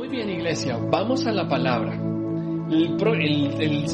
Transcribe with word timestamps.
Muy 0.00 0.08
bien, 0.08 0.30
iglesia, 0.30 0.78
vamos 0.90 1.26
a 1.26 1.30
la 1.30 1.46
palabra. 1.46 1.92
El, 1.92 2.96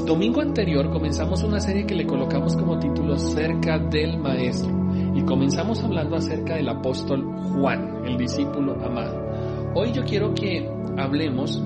domingo 0.07 0.41
anterior 0.41 0.89
comenzamos 0.89 1.43
una 1.43 1.59
serie 1.59 1.85
que 1.85 1.97
le 1.97 2.07
colocamos 2.07 2.55
como 2.55 2.79
título 2.79 3.19
Cerca 3.19 3.77
del 3.77 4.17
Maestro 4.17 4.71
y 5.17 5.23
comenzamos 5.25 5.83
hablando 5.83 6.15
acerca 6.15 6.55
del 6.55 6.69
apóstol 6.69 7.25
Juan, 7.25 8.05
el 8.07 8.17
discípulo 8.17 8.75
amado. 8.85 9.21
Hoy 9.75 9.91
yo 9.91 10.05
quiero 10.05 10.33
que 10.33 10.71
hablemos 10.97 11.61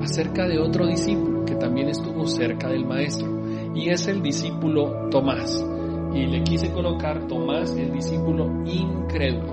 acerca 0.00 0.46
de 0.46 0.60
otro 0.60 0.86
discípulo 0.86 1.44
que 1.44 1.56
también 1.56 1.88
estuvo 1.88 2.28
cerca 2.28 2.68
del 2.68 2.86
Maestro 2.86 3.26
y 3.74 3.88
es 3.88 4.06
el 4.06 4.22
discípulo 4.22 5.08
Tomás. 5.10 5.66
Y 6.14 6.28
le 6.28 6.44
quise 6.44 6.70
colocar 6.70 7.26
Tomás, 7.26 7.74
el 7.76 7.90
discípulo 7.90 8.62
incrédulo. 8.66 9.52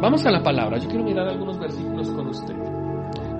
Vamos 0.00 0.26
a 0.26 0.32
la 0.32 0.42
palabra, 0.42 0.78
yo 0.78 0.88
quiero 0.88 1.04
mirar 1.04 1.28
algunos 1.28 1.56
versículos 1.60 2.08
con 2.08 2.26
usted. 2.26 2.71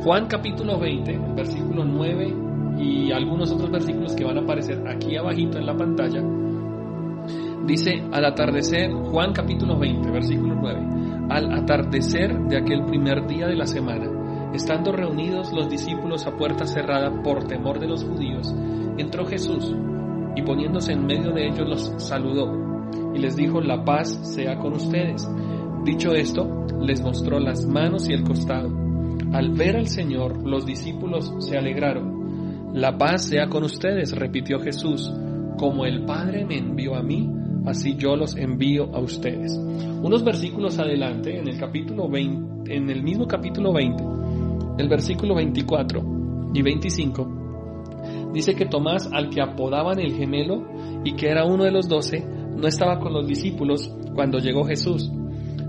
Juan 0.03 0.27
capítulo 0.27 0.80
20, 0.80 1.16
versículo 1.37 1.84
9 1.84 2.34
y 2.77 3.12
algunos 3.12 3.52
otros 3.52 3.70
versículos 3.70 4.16
que 4.16 4.25
van 4.25 4.37
a 4.37 4.41
aparecer 4.41 4.83
aquí 4.88 5.16
abajito 5.16 5.59
en 5.59 5.66
la 5.66 5.77
pantalla. 5.77 6.20
Dice, 7.65 8.02
al 8.11 8.25
atardecer, 8.25 8.91
Juan 8.91 9.33
capítulo 9.33 9.78
20, 9.78 10.11
versículo 10.11 10.56
9, 10.56 11.27
al 11.30 11.52
atardecer 11.52 12.37
de 12.48 12.56
aquel 12.56 12.84
primer 12.84 13.28
día 13.28 13.47
de 13.47 13.55
la 13.55 13.65
semana, 13.65 14.51
estando 14.52 14.91
reunidos 14.91 15.52
los 15.52 15.70
discípulos 15.70 16.27
a 16.27 16.37
puerta 16.37 16.66
cerrada 16.66 17.23
por 17.23 17.45
temor 17.45 17.78
de 17.78 17.87
los 17.87 18.03
judíos, 18.03 18.53
entró 18.98 19.25
Jesús 19.25 19.73
y 20.34 20.42
poniéndose 20.42 20.95
en 20.95 21.06
medio 21.06 21.30
de 21.30 21.47
ellos 21.47 21.69
los 21.69 21.95
saludó 21.98 22.53
y 23.14 23.20
les 23.20 23.37
dijo, 23.37 23.61
la 23.61 23.84
paz 23.84 24.19
sea 24.34 24.59
con 24.59 24.73
ustedes. 24.73 25.30
Dicho 25.84 26.11
esto, 26.12 26.66
les 26.80 27.00
mostró 27.00 27.39
las 27.39 27.64
manos 27.64 28.09
y 28.09 28.14
el 28.14 28.25
costado. 28.25 28.91
Al 29.32 29.50
ver 29.52 29.77
al 29.77 29.86
Señor, 29.86 30.46
los 30.46 30.66
discípulos 30.66 31.32
se 31.38 31.56
alegraron. 31.56 32.72
La 32.74 32.98
paz 32.98 33.27
sea 33.27 33.48
con 33.48 33.64
ustedes, 33.64 34.12
repitió 34.12 34.61
Jesús. 34.61 35.11
Como 35.58 35.86
el 35.86 36.05
Padre 36.05 36.44
me 36.44 36.58
envió 36.58 36.94
a 36.94 37.02
mí, 37.02 37.30
así 37.66 37.97
yo 37.97 38.14
los 38.14 38.36
envío 38.36 38.94
a 38.94 39.00
ustedes. 39.00 39.58
Unos 40.02 40.22
versículos 40.22 40.78
adelante, 40.78 41.39
en 41.39 41.48
el 41.48 41.58
capítulo 41.58 42.11
20, 42.11 42.74
en 42.74 42.91
el 42.91 43.02
mismo 43.02 43.27
capítulo 43.27 43.72
20, 43.72 44.05
el 44.78 44.89
versículo 44.89 45.34
24 45.34 46.50
y 46.52 46.62
25, 46.62 48.30
dice 48.34 48.55
que 48.55 48.67
Tomás, 48.67 49.08
al 49.12 49.30
que 49.30 49.41
apodaban 49.41 49.98
el 49.98 50.12
gemelo 50.12 50.67
y 51.05 51.14
que 51.14 51.28
era 51.28 51.46
uno 51.46 51.64
de 51.64 51.72
los 51.72 51.89
doce, 51.89 52.22
no 52.22 52.69
estaba 52.69 52.98
con 52.98 53.14
los 53.14 53.27
discípulos 53.27 53.94
cuando 54.14 54.39
llegó 54.39 54.64
Jesús. 54.64 55.11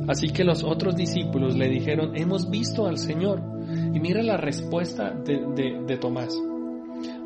Así 0.08 0.28
que 0.28 0.44
los 0.44 0.64
otros 0.66 0.96
discípulos 0.96 1.56
le 1.56 1.70
dijeron, 1.70 2.12
hemos 2.16 2.50
visto 2.50 2.88
al 2.88 2.98
Señor. 2.98 3.53
Y 3.94 4.00
mira 4.00 4.24
la 4.24 4.38
respuesta 4.38 5.12
de, 5.12 5.98
Tomás. 5.98 6.36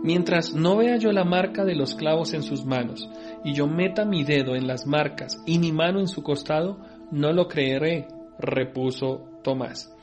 Mientras 0.04 0.54
no 0.54 0.78
vea 0.78 0.98
yo 0.98 1.12
la 1.12 1.24
marca 1.24 1.64
de 1.64 1.76
los 1.76 1.96
clavos 1.96 2.34
en 2.34 2.44
sus 2.44 2.66
manos, 2.66 3.10
y 3.44 3.54
yo 3.54 3.68
meta 3.68 4.04
mi 4.06 4.24
dedo 4.24 4.56
en 4.56 4.68
las 4.68 4.86
marcas 4.86 5.42
y 5.46 5.60
mi 5.60 5.72
mano 5.72 6.00
en 6.00 6.08
su 6.08 6.24
costado, 6.24 6.78
no 7.12 7.32
lo 7.32 7.48
creeré, 7.48 8.08
repuso 8.38 9.30
Tomás. 9.44 9.96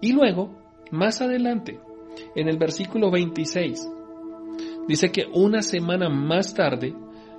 Y 0.00 0.12
luego, 0.12 0.56
más 0.90 1.20
adelante, 1.20 1.80
en 2.36 2.48
el 2.48 2.56
versículo 2.56 3.10
26, 3.10 3.88
dice 4.86 5.10
que 5.10 5.26
una 5.32 5.62
semana 5.62 6.08
más 6.08 6.54
tarde 6.54 6.94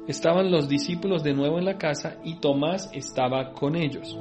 estaban 0.08 0.52
los 0.52 0.68
discípulos 0.68 1.24
de 1.24 1.34
nuevo 1.34 1.58
en 1.58 1.66
la 1.66 1.78
casa 1.78 2.18
y 2.24 2.40
Tomás 2.40 2.90
estaba 2.94 3.54
con 3.54 3.76
ellos. 3.76 4.18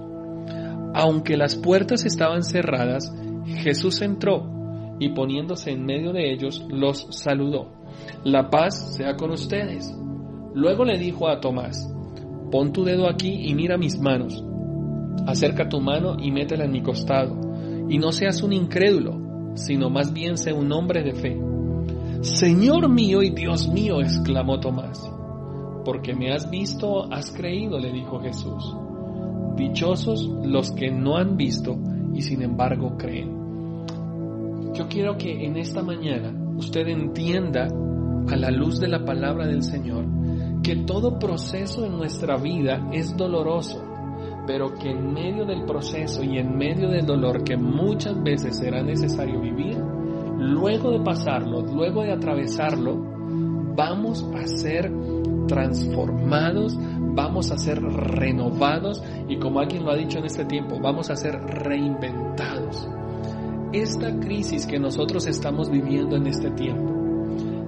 Aunque 0.94 1.36
las 1.36 1.56
puertas 1.56 2.04
estaban 2.04 2.42
cerradas, 2.42 3.12
Jesús 3.46 4.00
entró 4.02 4.96
y 4.98 5.10
poniéndose 5.10 5.72
en 5.72 5.84
medio 5.84 6.12
de 6.12 6.32
ellos 6.32 6.64
los 6.70 7.06
saludó. 7.10 7.72
La 8.24 8.50
paz 8.50 8.96
sea 8.96 9.16
con 9.16 9.30
ustedes. 9.30 9.92
Luego 10.54 10.84
le 10.84 10.98
dijo 10.98 11.28
a 11.28 11.40
Tomás, 11.40 11.92
pon 12.50 12.72
tu 12.72 12.84
dedo 12.84 13.08
aquí 13.08 13.48
y 13.48 13.54
mira 13.54 13.76
mis 13.76 13.98
manos. 13.98 14.44
Acerca 15.26 15.68
tu 15.68 15.80
mano 15.80 16.16
y 16.18 16.30
métela 16.30 16.64
en 16.64 16.72
mi 16.72 16.82
costado. 16.82 17.36
Y 17.88 17.98
no 17.98 18.12
seas 18.12 18.42
un 18.42 18.52
incrédulo, 18.52 19.54
sino 19.54 19.90
más 19.90 20.12
bien 20.12 20.36
sé 20.36 20.52
un 20.52 20.72
hombre 20.72 21.02
de 21.02 21.14
fe. 21.14 21.40
Señor 22.22 22.88
mío 22.88 23.22
y 23.22 23.30
Dios 23.30 23.68
mío, 23.68 24.00
exclamó 24.00 24.60
Tomás. 24.60 25.10
Porque 25.84 26.14
me 26.14 26.32
has 26.32 26.48
visto, 26.48 27.12
has 27.12 27.32
creído, 27.32 27.78
le 27.78 27.92
dijo 27.92 28.20
Jesús. 28.20 28.76
Dichosos 29.56 30.28
los 30.44 30.70
que 30.70 30.90
no 30.90 31.16
han 31.16 31.36
visto 31.36 31.76
y 32.14 32.22
sin 32.22 32.42
embargo 32.42 32.96
creen. 32.96 33.42
Yo 34.74 34.88
quiero 34.88 35.16
que 35.16 35.44
en 35.44 35.56
esta 35.56 35.82
mañana 35.82 36.32
usted 36.56 36.88
entienda 36.88 37.68
a 38.28 38.36
la 38.36 38.50
luz 38.50 38.80
de 38.80 38.88
la 38.88 39.04
palabra 39.04 39.46
del 39.46 39.62
Señor 39.62 40.06
que 40.62 40.76
todo 40.76 41.18
proceso 41.18 41.84
en 41.84 41.96
nuestra 41.96 42.36
vida 42.36 42.88
es 42.92 43.16
doloroso, 43.16 43.82
pero 44.46 44.74
que 44.74 44.90
en 44.90 45.12
medio 45.12 45.44
del 45.44 45.64
proceso 45.64 46.22
y 46.22 46.38
en 46.38 46.56
medio 46.56 46.88
del 46.88 47.04
dolor 47.04 47.42
que 47.42 47.56
muchas 47.56 48.22
veces 48.22 48.58
será 48.58 48.82
necesario 48.82 49.40
vivir, 49.40 49.76
luego 50.38 50.90
de 50.90 51.00
pasarlo, 51.00 51.62
luego 51.62 52.02
de 52.02 52.12
atravesarlo, 52.12 52.96
vamos 53.76 54.24
a 54.34 54.46
ser 54.46 54.90
transformados, 55.46 56.78
vamos 57.14 57.50
a 57.50 57.58
ser 57.58 57.82
renovados 57.82 59.02
y 59.28 59.38
como 59.38 59.60
alguien 59.60 59.84
lo 59.84 59.92
ha 59.92 59.96
dicho 59.96 60.18
en 60.18 60.26
este 60.26 60.44
tiempo, 60.44 60.78
vamos 60.80 61.10
a 61.10 61.16
ser 61.16 61.34
reinventados. 61.40 62.88
Esta 63.72 64.18
crisis 64.20 64.66
que 64.66 64.78
nosotros 64.78 65.26
estamos 65.26 65.70
viviendo 65.70 66.16
en 66.16 66.26
este 66.26 66.50
tiempo 66.50 66.92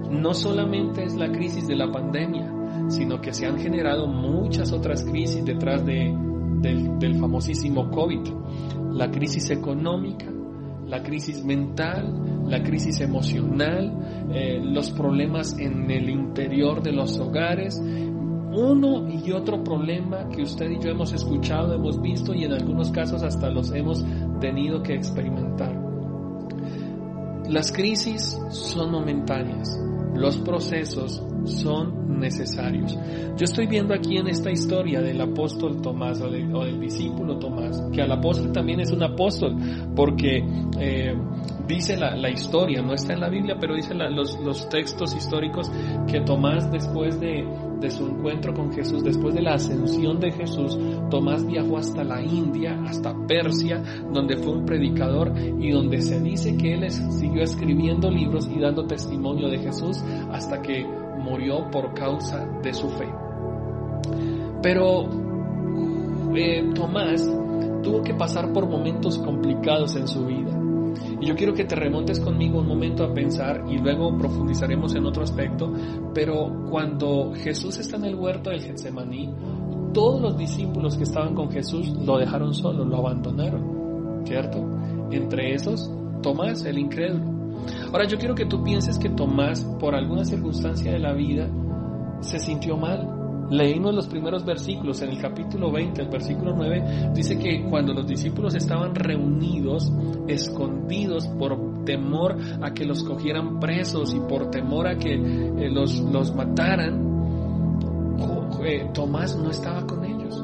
no 0.09 0.33
solamente 0.33 1.03
es 1.03 1.15
la 1.15 1.31
crisis 1.31 1.67
de 1.67 1.75
la 1.75 1.91
pandemia, 1.91 2.51
sino 2.87 3.19
que 3.21 3.33
se 3.33 3.45
han 3.45 3.59
generado 3.59 4.07
muchas 4.07 4.71
otras 4.71 5.03
crisis 5.03 5.43
detrás 5.43 5.85
de, 5.85 6.15
del, 6.61 7.15
famosísimo 7.19 7.89
COVID. 7.89 8.21
La 8.91 9.11
crisis 9.11 9.49
económica, 9.49 10.25
la 10.95 11.03
crisis 11.03 11.43
mental, 11.43 12.47
la 12.47 12.63
crisis 12.63 13.01
emocional, 13.01 14.29
eh, 14.31 14.61
los 14.63 14.91
problemas 14.91 15.59
en 15.59 15.91
el 15.91 16.09
interior 16.09 16.81
de 16.81 16.93
los 16.93 17.19
hogares, 17.19 17.77
uno 17.77 19.05
y 19.09 19.29
otro 19.33 19.61
problema 19.61 20.29
que 20.29 20.43
usted 20.43 20.69
y 20.69 20.79
yo 20.79 20.91
hemos 20.91 21.11
escuchado, 21.11 21.73
hemos 21.73 22.01
visto 22.01 22.33
y 22.33 22.45
en 22.45 22.53
algunos 22.53 22.91
casos 22.91 23.23
hasta 23.23 23.49
los 23.49 23.73
hemos 23.73 24.05
tenido 24.39 24.81
que 24.81 24.93
experimentar. 24.93 25.75
Las 27.49 27.73
crisis 27.73 28.39
son 28.51 28.91
momentáneas, 28.91 29.77
los 30.13 30.37
procesos 30.37 31.21
son 31.47 32.19
necesarios. 32.19 32.97
Yo 33.37 33.43
estoy 33.43 33.67
viendo 33.67 33.93
aquí 33.93 34.17
en 34.17 34.27
esta 34.27 34.51
historia 34.51 35.01
del 35.01 35.19
apóstol 35.21 35.81
Tomás 35.81 36.21
o, 36.21 36.29
del 36.29 36.79
discípulo 36.79 37.37
Tomás, 37.37 37.81
que 37.91 38.01
al 38.01 38.11
apóstol 38.11 38.51
también 38.51 38.79
es 38.79 38.91
un 38.91 39.03
apóstol, 39.03 39.55
porque 39.95 40.43
eh, 40.79 41.13
dice 41.67 41.97
la, 41.97 42.29
historia, 42.29 42.81
no 42.81 42.93
está 42.93 43.13
en 43.13 43.21
la 43.21 43.29
Biblia, 43.29 43.57
pero 43.59 43.75
dice 43.75 43.93
los, 43.93 44.39
los, 44.39 44.69
textos 44.69 45.15
históricos 45.15 45.71
que 46.07 46.21
Tomás 46.21 46.71
después 46.71 47.19
de, 47.19 47.45
de 47.79 47.91
su 47.91 48.07
encuentro 48.07 48.53
con 48.53 48.71
Jesús, 48.71 49.03
después 49.03 49.35
de 49.35 49.41
la 49.41 49.53
ascensión 49.55 50.19
de 50.19 50.31
Jesús, 50.31 50.77
Tomás 51.09 51.45
viajó 51.45 51.77
hasta 51.77 52.03
la 52.03 52.21
India, 52.21 52.79
hasta 52.85 53.15
Persia, 53.27 53.81
donde 54.11 54.37
fue 54.37 54.53
un 54.53 54.65
predicador 54.65 55.33
y 55.59 55.71
donde 55.71 56.01
se 56.01 56.19
dice 56.21 56.57
que 56.57 56.73
él 56.73 56.89
siguió 56.91 57.43
escribiendo 57.43 58.09
libros 58.09 58.49
y 58.53 58.59
dando 58.59 58.85
testimonio 58.85 59.49
de 59.49 59.59
Jesús 59.59 60.03
hasta 60.31 60.61
que 60.61 60.85
murió 61.19 61.69
por 61.71 61.93
causa 61.93 62.45
de 62.61 62.73
su 62.73 62.89
fe. 62.89 63.07
Pero 64.61 65.07
eh, 66.35 66.71
Tomás 66.73 67.29
tuvo 67.83 68.01
que 68.01 68.13
pasar 68.13 68.51
por 68.51 68.67
momentos 68.67 69.17
complicados 69.19 69.95
en 69.95 70.07
su 70.07 70.25
vida. 70.25 70.59
Y 71.21 71.27
yo 71.27 71.35
quiero 71.35 71.53
que 71.53 71.65
te 71.65 71.75
remontes 71.75 72.19
conmigo 72.19 72.59
un 72.59 72.67
momento 72.67 73.03
a 73.03 73.13
pensar 73.13 73.63
y 73.69 73.77
luego 73.77 74.17
profundizaremos 74.17 74.95
en 74.95 75.05
otro 75.05 75.23
aspecto, 75.23 75.71
pero 76.13 76.67
cuando 76.69 77.33
Jesús 77.35 77.77
está 77.77 77.97
en 77.97 78.05
el 78.05 78.15
huerto 78.15 78.49
del 78.49 78.61
Getsemaní, 78.61 79.33
todos 79.93 80.21
los 80.21 80.37
discípulos 80.37 80.97
que 80.97 81.03
estaban 81.03 81.35
con 81.35 81.49
Jesús 81.51 81.89
lo 81.89 82.17
dejaron 82.17 82.53
solo, 82.53 82.83
lo 82.83 82.97
abandonaron, 82.97 84.25
¿cierto? 84.25 84.57
Entre 85.11 85.53
esos, 85.53 85.89
Tomás, 86.21 86.65
el 86.65 86.79
incrédulo. 86.79 87.34
Ahora 87.91 88.05
yo 88.05 88.17
quiero 88.17 88.35
que 88.35 88.45
tú 88.45 88.63
pienses 88.63 88.97
que 88.97 89.09
Tomás, 89.09 89.63
por 89.79 89.95
alguna 89.95 90.25
circunstancia 90.25 90.91
de 90.91 90.99
la 90.99 91.13
vida, 91.13 91.49
se 92.21 92.39
sintió 92.39 92.77
mal, 92.77 93.15
Leímos 93.49 93.93
los 93.93 94.07
primeros 94.07 94.43
versículos 94.43 95.03
en 95.03 95.11
el 95.11 95.21
capítulo 95.21 95.71
20, 95.71 96.01
el 96.01 96.07
versículo 96.07 96.55
9, 96.55 97.11
dice 97.13 97.37
que 97.37 97.63
cuando 97.69 97.93
los 97.93 98.07
discípulos 98.07 98.55
estaban 98.55 98.95
reunidos, 98.95 99.93
escondidos 100.27 101.27
por 101.27 101.85
temor 101.85 102.35
a 102.61 102.73
que 102.73 102.85
los 102.85 103.03
cogieran 103.03 103.59
presos 103.59 104.15
y 104.15 104.19
por 104.21 104.49
temor 104.49 104.87
a 104.87 104.97
que 104.97 105.13
eh, 105.13 105.69
los, 105.69 105.99
los 105.99 106.33
mataran, 106.33 107.15
eh, 108.65 108.89
Tomás 108.95 109.37
no 109.37 109.51
estaba 109.51 109.85
con 109.85 110.03
ellos. 110.03 110.43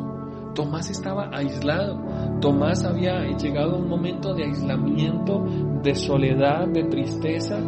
Tomás 0.53 0.91
estaba 0.91 1.31
aislado. 1.33 2.00
Tomás 2.39 2.83
había 2.83 3.25
llegado 3.38 3.75
a 3.75 3.79
un 3.79 3.89
momento 3.89 4.35
de 4.35 4.44
aislamiento, 4.44 5.44
de 5.83 5.95
soledad, 5.95 6.67
de 6.67 6.83
tristeza. 6.83 7.59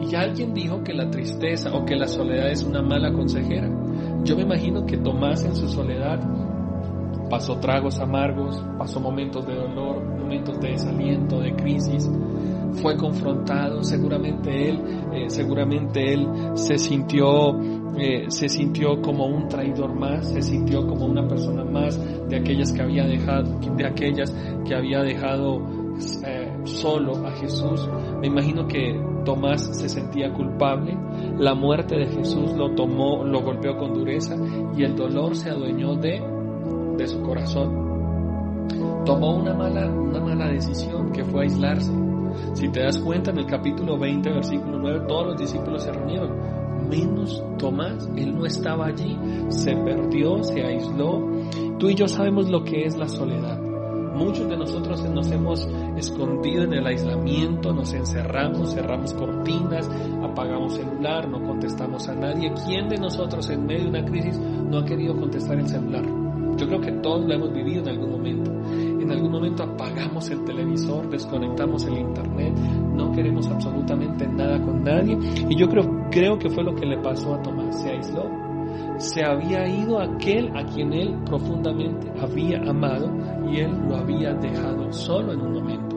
Y 0.00 0.14
alguien 0.14 0.54
dijo 0.54 0.82
que 0.82 0.94
la 0.94 1.10
tristeza 1.10 1.74
o 1.74 1.84
que 1.84 1.96
la 1.96 2.06
soledad 2.06 2.50
es 2.50 2.62
una 2.64 2.82
mala 2.82 3.12
consejera. 3.12 3.68
Yo 4.24 4.36
me 4.36 4.42
imagino 4.42 4.86
que 4.86 4.96
Tomás 4.96 5.44
en 5.44 5.54
su 5.54 5.68
soledad 5.68 6.20
pasó 7.28 7.58
tragos 7.58 7.98
amargos, 8.00 8.62
pasó 8.78 9.00
momentos 9.00 9.46
de 9.46 9.54
dolor, 9.54 10.02
momentos 10.02 10.58
de 10.60 10.70
desaliento, 10.70 11.40
de 11.40 11.54
crisis, 11.54 12.10
fue 12.80 12.96
confrontado, 12.96 13.82
seguramente 13.82 14.68
él, 14.68 14.80
eh, 15.12 15.24
seguramente 15.28 16.12
él 16.12 16.26
se 16.54 16.78
sintió, 16.78 17.58
eh, 17.98 18.26
se 18.28 18.48
sintió 18.48 19.00
como 19.00 19.26
un 19.26 19.48
traidor 19.48 19.94
más, 19.94 20.28
se 20.30 20.42
sintió 20.42 20.86
como 20.86 21.06
una 21.06 21.26
persona 21.26 21.64
más 21.64 21.98
de 22.28 22.36
aquellas 22.36 22.72
que 22.72 22.82
había 22.82 23.04
dejado, 23.04 23.58
de 23.76 23.86
aquellas 23.86 24.34
que 24.66 24.74
había 24.74 25.00
dejado 25.00 25.60
eh, 26.24 26.52
solo 26.64 27.26
a 27.26 27.30
Jesús. 27.32 27.88
Me 28.20 28.28
imagino 28.28 28.66
que 28.66 29.00
Tomás 29.24 29.78
se 29.78 29.88
sentía 29.88 30.32
culpable, 30.32 30.96
la 31.38 31.54
muerte 31.54 31.96
de 31.96 32.06
Jesús 32.06 32.52
lo 32.52 32.74
tomó, 32.74 33.24
lo 33.24 33.42
golpeó 33.42 33.76
con 33.76 33.92
dureza 33.92 34.36
y 34.76 34.84
el 34.84 34.96
dolor 34.96 35.36
se 35.36 35.50
adueñó 35.50 35.96
de, 35.96 36.22
de 36.96 37.06
su 37.06 37.20
corazón. 37.22 37.88
Tomó 39.04 39.36
una 39.36 39.54
mala, 39.54 39.90
una 39.90 40.20
mala 40.20 40.48
decisión 40.48 41.12
que 41.12 41.24
fue 41.24 41.42
aislarse 41.44 41.92
si 42.54 42.68
te 42.68 42.80
das 42.80 42.98
cuenta, 42.98 43.30
en 43.30 43.38
el 43.38 43.46
capítulo 43.46 43.98
20, 43.98 44.30
versículo 44.30 44.78
9, 44.78 45.04
todos 45.06 45.26
los 45.28 45.36
discípulos 45.38 45.82
se 45.82 45.92
reunieron, 45.92 46.88
menos 46.88 47.42
Tomás, 47.58 48.08
él 48.16 48.34
no 48.34 48.46
estaba 48.46 48.86
allí, 48.86 49.18
se 49.48 49.76
perdió, 49.76 50.42
se 50.42 50.64
aisló. 50.64 51.24
Tú 51.78 51.88
y 51.90 51.94
yo 51.94 52.08
sabemos 52.08 52.50
lo 52.50 52.64
que 52.64 52.84
es 52.84 52.96
la 52.96 53.08
soledad. 53.08 53.67
Muchos 54.18 54.48
de 54.48 54.56
nosotros 54.56 55.08
nos 55.10 55.30
hemos 55.30 55.68
escondido 55.96 56.64
en 56.64 56.74
el 56.74 56.86
aislamiento, 56.86 57.72
nos 57.72 57.92
encerramos, 57.92 58.74
cerramos 58.74 59.14
cortinas, 59.14 59.88
apagamos 60.22 60.74
celular, 60.74 61.28
no 61.28 61.40
contestamos 61.42 62.08
a 62.08 62.14
nadie. 62.14 62.52
¿Quién 62.66 62.88
de 62.88 62.96
nosotros 62.96 63.48
en 63.48 63.64
medio 63.64 63.84
de 63.84 63.88
una 63.90 64.04
crisis 64.04 64.38
no 64.38 64.78
ha 64.78 64.84
querido 64.84 65.16
contestar 65.16 65.58
el 65.58 65.68
celular? 65.68 66.04
Yo 66.56 66.66
creo 66.66 66.80
que 66.80 66.92
todos 66.92 67.24
lo 67.26 67.32
hemos 67.32 67.52
vivido 67.52 67.82
en 67.82 67.88
algún 67.88 68.10
momento 68.10 68.50
en 69.08 69.14
algún 69.14 69.32
momento 69.32 69.62
apagamos 69.62 70.28
el 70.28 70.44
televisor, 70.44 71.08
desconectamos 71.08 71.82
el 71.86 71.98
internet, 71.98 72.54
no 72.94 73.10
queremos 73.12 73.48
absolutamente 73.48 74.28
nada 74.28 74.60
con 74.60 74.84
nadie. 74.84 75.16
Y 75.48 75.56
yo 75.56 75.66
creo, 75.66 76.08
creo 76.10 76.38
que 76.38 76.50
fue 76.50 76.62
lo 76.62 76.74
que 76.74 76.84
le 76.84 76.98
pasó 76.98 77.34
a 77.34 77.42
Tomás, 77.42 77.80
se 77.80 77.88
aisló. 77.88 78.47
Se 78.98 79.24
había 79.24 79.66
ido 79.68 80.00
aquel 80.00 80.56
a 80.56 80.64
quien 80.64 80.92
él 80.92 81.16
profundamente 81.24 82.12
había 82.20 82.58
amado 82.58 83.10
y 83.50 83.60
él 83.60 83.70
lo 83.88 83.96
había 83.96 84.34
dejado 84.34 84.92
solo 84.92 85.32
en 85.32 85.40
un 85.40 85.52
momento. 85.52 85.96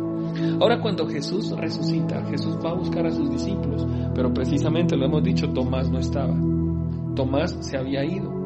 Ahora 0.61 0.79
cuando 0.79 1.07
Jesús 1.07 1.51
resucita, 1.57 2.23
Jesús 2.25 2.57
va 2.63 2.71
a 2.71 2.75
buscar 2.75 3.05
a 3.05 3.11
sus 3.11 3.29
discípulos, 3.29 3.85
pero 4.13 4.33
precisamente 4.33 4.95
lo 4.95 5.05
hemos 5.05 5.23
dicho, 5.23 5.49
Tomás 5.49 5.89
no 5.89 5.99
estaba. 5.99 6.35
Tomás 7.15 7.57
se 7.61 7.77
había 7.77 8.05
ido. 8.05 8.41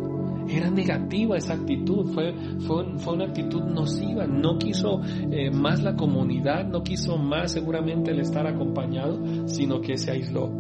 Era 0.47 0.69
negativa 0.69 1.37
esa 1.37 1.55
actitud, 1.55 2.05
fue, 2.13 2.33
fue, 2.59 3.13
una 3.13 3.25
actitud 3.25 3.63
nociva, 3.63 4.27
no 4.27 4.57
quiso 4.59 5.01
eh, 5.31 5.49
más 5.49 5.81
la 5.81 5.95
comunidad, 5.95 6.67
no 6.67 6.83
quiso 6.83 7.17
más 7.17 7.51
seguramente 7.51 8.11
el 8.11 8.19
estar 8.19 8.45
acompañado, 8.45 9.47
sino 9.47 9.81
que 9.81 9.97
se 9.97 10.11
aisló. 10.11 10.51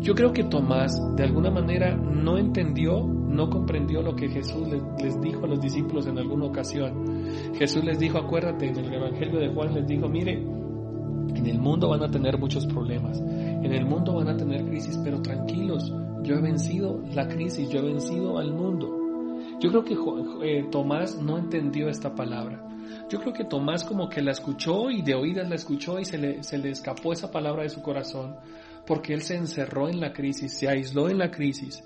Yo 0.00 0.14
creo 0.14 0.32
que 0.32 0.44
Tomás 0.44 1.00
de 1.16 1.24
alguna 1.24 1.50
manera 1.50 1.96
no 1.96 2.38
entendió, 2.38 3.04
no 3.04 3.48
comprendió 3.50 4.02
lo 4.02 4.14
que 4.14 4.28
Jesús 4.28 4.68
les, 5.02 5.20
dijo 5.20 5.44
a 5.44 5.48
los 5.48 5.60
discípulos 5.60 6.06
en 6.06 6.18
alguna 6.18 6.46
ocasión. 6.46 7.24
Jesús 7.54 7.82
les 7.84 7.98
dijo, 7.98 8.18
acuérdate, 8.18 8.68
en 8.68 8.76
el 8.76 8.92
Evangelio 8.92 9.40
de 9.40 9.48
Juan 9.48 9.74
les 9.74 9.86
dijo, 9.86 10.08
mire, 10.08 10.34
en 10.34 11.46
el 11.46 11.58
mundo 11.58 11.88
van 11.88 12.02
a 12.02 12.10
tener 12.10 12.38
muchos 12.38 12.66
problemas, 12.66 13.20
en 13.20 13.72
el 13.72 13.84
mundo 13.84 14.14
van 14.14 14.28
a 14.28 14.36
tener 14.36 14.64
crisis, 14.66 14.98
pero 15.02 15.20
tranquilos, 15.22 15.92
yo 16.22 16.36
he 16.36 16.40
vencido 16.40 17.02
la 17.14 17.26
crisis, 17.26 17.68
yo 17.68 17.80
he 17.80 17.92
vencido 17.92 18.38
al 18.38 18.52
mundo. 18.52 18.94
Yo 19.60 19.70
creo 19.70 19.84
que 19.84 19.96
eh, 20.42 20.66
Tomás 20.70 21.20
no 21.20 21.38
entendió 21.38 21.88
esta 21.88 22.14
palabra. 22.14 22.62
Yo 23.08 23.20
creo 23.20 23.32
que 23.32 23.44
Tomás 23.44 23.84
como 23.84 24.08
que 24.08 24.22
la 24.22 24.32
escuchó 24.32 24.90
y 24.90 25.02
de 25.02 25.14
oídas 25.14 25.48
la 25.48 25.54
escuchó 25.54 25.98
y 25.98 26.04
se 26.04 26.18
le, 26.18 26.42
se 26.42 26.58
le 26.58 26.70
escapó 26.70 27.12
esa 27.12 27.30
palabra 27.30 27.62
de 27.62 27.70
su 27.70 27.82
corazón 27.82 28.36
porque 28.86 29.14
él 29.14 29.22
se 29.22 29.36
encerró 29.36 29.88
en 29.88 30.00
la 30.00 30.12
crisis, 30.12 30.52
se 30.52 30.68
aisló 30.68 31.08
en 31.08 31.18
la 31.18 31.30
crisis. 31.30 31.82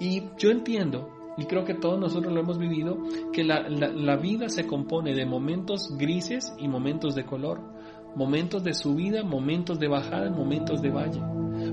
Y 0.00 0.22
yo 0.38 0.50
entiendo, 0.50 1.08
y 1.36 1.44
creo 1.46 1.64
que 1.64 1.74
todos 1.74 1.98
nosotros 1.98 2.32
lo 2.32 2.40
hemos 2.40 2.58
vivido, 2.58 2.98
que 3.32 3.44
la, 3.44 3.68
la 3.68 4.16
vida 4.16 4.48
se 4.48 4.66
compone 4.66 5.14
de 5.14 5.26
momentos 5.26 5.96
grises 5.96 6.54
y 6.58 6.68
momentos 6.68 7.14
de 7.14 7.24
color, 7.24 7.60
momentos 8.14 8.64
de 8.64 8.74
subida, 8.74 9.22
momentos 9.22 9.78
de 9.78 9.88
bajada, 9.88 10.30
momentos 10.30 10.80
de 10.82 10.90
valle 10.90 11.20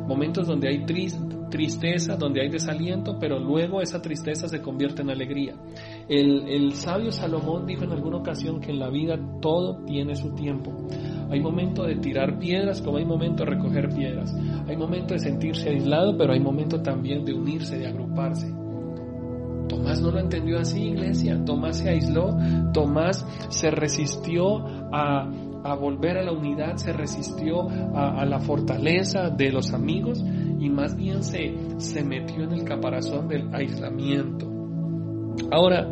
momentos 0.07 0.47
donde 0.47 0.69
hay 0.69 0.85
tristeza, 1.49 2.15
donde 2.15 2.41
hay 2.41 2.49
desaliento, 2.49 3.17
pero 3.19 3.39
luego 3.39 3.81
esa 3.81 4.01
tristeza 4.01 4.47
se 4.47 4.61
convierte 4.61 5.01
en 5.01 5.09
alegría. 5.09 5.55
El, 6.07 6.47
el 6.47 6.73
sabio 6.73 7.11
Salomón 7.11 7.65
dijo 7.65 7.83
en 7.83 7.91
alguna 7.91 8.17
ocasión 8.17 8.59
que 8.59 8.71
en 8.71 8.79
la 8.79 8.89
vida 8.89 9.17
todo 9.41 9.83
tiene 9.85 10.15
su 10.15 10.33
tiempo. 10.33 10.71
Hay 11.29 11.39
momento 11.39 11.83
de 11.83 11.95
tirar 11.95 12.37
piedras 12.39 12.81
como 12.81 12.97
hay 12.97 13.05
momento 13.05 13.43
de 13.43 13.51
recoger 13.51 13.89
piedras. 13.89 14.35
Hay 14.67 14.77
momento 14.77 15.13
de 15.13 15.19
sentirse 15.19 15.69
aislado, 15.69 16.17
pero 16.17 16.33
hay 16.33 16.39
momento 16.39 16.81
también 16.81 17.25
de 17.25 17.33
unirse, 17.33 17.77
de 17.77 17.87
agruparse. 17.87 18.53
Tomás 19.67 19.99
no 20.01 20.11
lo 20.11 20.19
entendió 20.19 20.59
así, 20.59 20.83
iglesia. 20.83 21.43
Tomás 21.43 21.77
se 21.77 21.89
aisló, 21.89 22.35
Tomás 22.73 23.25
se 23.49 23.71
resistió 23.71 24.65
a, 24.93 25.29
a 25.65 25.73
volver 25.73 26.17
a 26.19 26.23
la 26.23 26.31
unidad, 26.31 26.75
se 26.75 26.93
resistió 26.93 27.67
a, 27.95 28.23
la 28.25 28.39
fortaleza 28.39 29.31
de 29.31 29.51
los 29.51 29.73
amigos 29.73 30.23
y 30.59 30.69
más 30.69 30.95
bien 30.95 31.23
se, 31.23 31.55
se 31.77 32.03
metió 32.03 32.43
en 32.43 32.51
el 32.51 32.63
caparazón 32.63 33.27
del 33.27 33.51
aislamiento. 33.51 34.45
Ahora, 35.51 35.87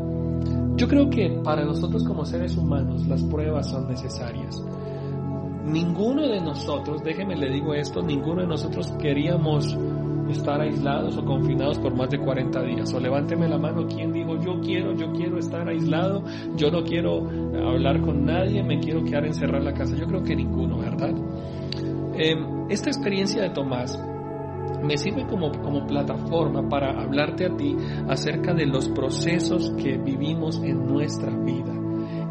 yo 0.76 0.88
creo 0.88 1.10
que 1.10 1.42
para 1.44 1.66
nosotros 1.66 2.04
como 2.04 2.24
seres 2.24 2.56
humanos 2.56 3.08
las 3.08 3.24
pruebas 3.24 3.70
son 3.70 3.88
necesarias. 3.88 4.64
Ninguno 5.66 6.28
de 6.28 6.42
nosotros, 6.42 7.02
déjeme 7.04 7.36
le 7.36 7.50
digo 7.50 7.74
esto, 7.74 8.02
ninguno 8.02 8.42
de 8.42 8.48
nosotros 8.48 8.92
queríamos 9.00 9.78
estar 10.30 10.62
aislados 10.62 11.18
o 11.18 11.26
confinados 11.26 11.80
por 11.80 11.96
más 11.96 12.10
de 12.10 12.20
40 12.20 12.62
días. 12.64 12.94
O 12.94 13.00
levánteme 13.00 13.48
la 13.48 13.58
mano 13.58 13.88
quien 13.88 14.12
digo, 14.12 14.38
yo 14.40 14.60
quiero, 14.62 14.94
yo 14.94 15.12
quiero 15.14 15.38
estar 15.38 15.68
aislado, 15.68 16.24
yo 16.56 16.70
no 16.70 16.84
quiero 16.84 17.28
hablar 17.68 18.02
con 18.02 18.26
nadie, 18.26 18.62
me 18.64 18.80
quiero 18.80 19.04
quedar 19.04 19.26
encerrado 19.26 19.60
en 19.60 19.66
la 19.66 19.74
casa. 19.74 19.96
Yo 19.96 20.06
creo 20.06 20.24
que 20.24 20.36
ninguno, 20.36 20.80
¿verdad? 20.80 21.14
Em, 22.16 22.70
esta 22.70 22.90
experiencia 22.90 23.42
de 23.42 23.50
Tomás 23.50 23.98
me 24.84 24.98
sirve 24.98 25.26
como, 25.28 25.52
como 25.62 25.88
plataforma 25.88 26.68
para 26.68 27.02
hablarte 27.02 27.46
a 27.46 27.56
ti 27.56 27.76
acerca 28.08 28.54
de 28.54 28.66
los 28.66 28.90
procesos 28.90 29.72
que 29.82 29.98
vivimos 29.98 30.62
en 30.62 30.86
nuestra 30.86 31.30
vida 31.30 31.73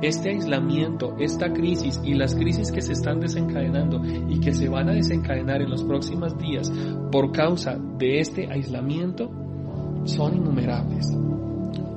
este 0.02 0.30
aislamiento, 0.30 1.16
esta 1.18 1.52
crisis 1.52 2.00
y 2.04 2.14
las 2.14 2.35
crisis 2.35 2.71
que 2.73 2.82
se 2.82 2.92
están 2.92 3.21
desencadenando 3.21 4.02
y 4.28 4.40
que 4.40 4.52
se 4.52 4.68
van 4.68 4.88
a 4.88 4.92
desencadenar 4.92 5.62
en 5.62 5.71
los 5.71 5.85
próximos 5.85 6.37
días 6.38 6.71
por 7.11 7.32
causa 7.32 7.78
de 7.99 8.18
este 8.18 8.50
aislamiento 8.50 9.30
son 10.04 10.37
innumerables. 10.37 11.09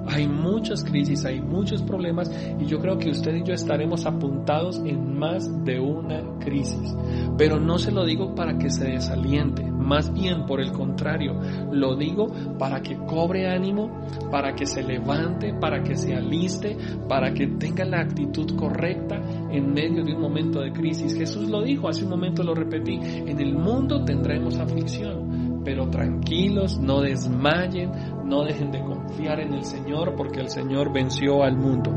Hay 0.07 0.27
muchas 0.27 0.83
crisis, 0.83 1.25
hay 1.25 1.41
muchos 1.41 1.81
problemas 1.81 2.31
y 2.59 2.65
yo 2.65 2.79
creo 2.79 2.99
que 2.99 3.09
usted 3.09 3.35
y 3.35 3.43
yo 3.43 3.53
estaremos 3.53 4.05
apuntados 4.05 4.79
en 4.85 5.17
más 5.17 5.65
de 5.65 5.79
una 5.79 6.21
crisis. 6.39 6.95
Pero 7.37 7.59
no 7.59 7.79
se 7.79 7.91
lo 7.91 8.05
digo 8.05 8.35
para 8.35 8.57
que 8.59 8.69
se 8.69 8.85
desaliente, 8.85 9.63
más 9.85 10.11
bien 10.11 10.45
por 10.45 10.59
el 10.59 10.71
contrario, 10.71 11.39
lo 11.71 11.95
digo 11.95 12.27
para 12.57 12.81
que 12.81 12.97
cobre 12.97 13.47
ánimo, 13.47 13.91
para 14.31 14.53
que 14.53 14.65
se 14.65 14.83
levante, 14.83 15.53
para 15.53 15.83
que 15.83 15.95
se 15.95 16.15
aliste, 16.15 16.75
para 17.07 17.33
que 17.33 17.47
tenga 17.47 17.85
la 17.85 18.01
actitud 18.01 18.55
correcta 18.55 19.21
en 19.51 19.73
medio 19.73 20.03
de 20.03 20.13
un 20.13 20.21
momento 20.21 20.59
de 20.61 20.71
crisis. 20.71 21.15
Jesús 21.15 21.49
lo 21.49 21.61
dijo, 21.61 21.87
hace 21.87 22.03
un 22.03 22.09
momento 22.09 22.43
lo 22.43 22.55
repetí, 22.55 22.95
en 22.95 23.39
el 23.39 23.55
mundo 23.55 24.03
tendremos 24.03 24.57
aflicción, 24.57 25.61
pero 25.63 25.89
tranquilos, 25.89 26.79
no 26.79 27.01
desmayen, 27.01 27.91
no 28.25 28.43
dejen 28.43 28.71
de 28.71 28.81
confiar 28.81 29.39
en 29.39 29.53
el 29.53 29.63
Señor 29.63 30.15
porque 30.15 30.39
el 30.39 30.49
Señor 30.49 30.91
venció 30.91 31.43
al 31.43 31.57
mundo. 31.57 31.91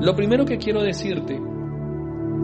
Lo 0.00 0.14
primero 0.14 0.44
que 0.44 0.58
quiero 0.58 0.82
decirte 0.82 1.40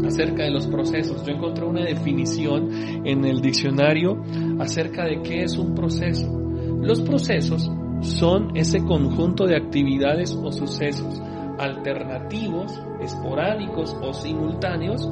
acerca 0.06 0.44
de 0.44 0.50
los 0.50 0.66
procesos, 0.66 1.24
yo 1.24 1.32
encontré 1.32 1.64
una 1.64 1.84
definición 1.84 2.70
en 3.04 3.24
el 3.24 3.40
diccionario 3.40 4.22
acerca 4.58 5.04
de 5.04 5.22
qué 5.22 5.42
es 5.42 5.56
un 5.56 5.74
proceso. 5.74 6.26
Los 6.80 7.00
procesos 7.00 7.70
son 8.00 8.56
ese 8.56 8.80
conjunto 8.80 9.46
de 9.46 9.56
actividades 9.56 10.34
o 10.34 10.52
sucesos 10.52 11.20
alternativos, 11.58 12.72
esporádicos 13.00 13.96
o 14.02 14.12
simultáneos 14.12 15.08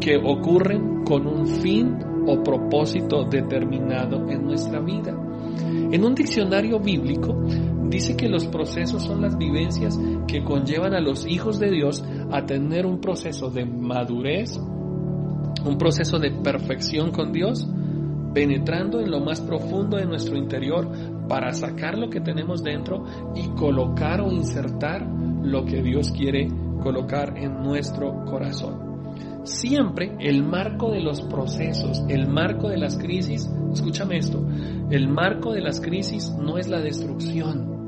que 0.00 0.16
ocurren 0.16 1.04
con 1.04 1.26
un 1.26 1.46
fin 1.46 1.96
o 2.26 2.42
propósito 2.42 3.24
determinado 3.24 4.28
en 4.28 4.44
nuestra 4.44 4.80
vida. 4.80 5.12
En 5.92 6.04
un 6.04 6.14
diccionario 6.14 6.78
bíblico 6.78 7.34
dice 7.90 8.16
que 8.16 8.28
los 8.28 8.46
procesos 8.46 9.02
son 9.02 9.20
las 9.20 9.36
vivencias 9.36 9.98
que 10.26 10.44
conllevan 10.44 10.94
a 10.94 11.00
los 11.00 11.26
hijos 11.26 11.58
de 11.58 11.70
Dios 11.70 12.04
a 12.30 12.46
tener 12.46 12.86
un 12.86 13.00
proceso 13.00 13.50
de 13.50 13.64
madurez, 13.64 14.58
un 15.64 15.76
proceso 15.76 16.18
de 16.18 16.30
perfección 16.30 17.10
con 17.10 17.32
Dios, 17.32 17.68
penetrando 18.32 19.00
en 19.00 19.10
lo 19.10 19.20
más 19.20 19.40
profundo 19.40 19.96
de 19.96 20.06
nuestro 20.06 20.36
interior 20.36 20.88
para 21.28 21.52
sacar 21.52 21.98
lo 21.98 22.08
que 22.08 22.20
tenemos 22.20 22.62
dentro 22.62 23.04
y 23.34 23.48
colocar 23.50 24.20
o 24.20 24.30
insertar 24.30 25.06
lo 25.42 25.64
que 25.64 25.82
Dios 25.82 26.10
quiere 26.10 26.48
colocar 26.82 27.36
en 27.36 27.62
nuestro 27.62 28.24
corazón. 28.24 28.90
Siempre 29.44 30.16
el 30.20 30.42
marco 30.42 30.90
de 30.90 31.00
los 31.00 31.22
procesos, 31.22 32.02
el 32.08 32.28
marco 32.28 32.68
de 32.68 32.76
las 32.76 32.98
crisis, 32.98 33.50
escúchame 33.72 34.18
esto, 34.18 34.46
el 34.90 35.08
marco 35.08 35.52
de 35.52 35.62
las 35.62 35.80
crisis 35.80 36.30
no 36.38 36.58
es 36.58 36.68
la 36.68 36.80
destrucción, 36.80 37.79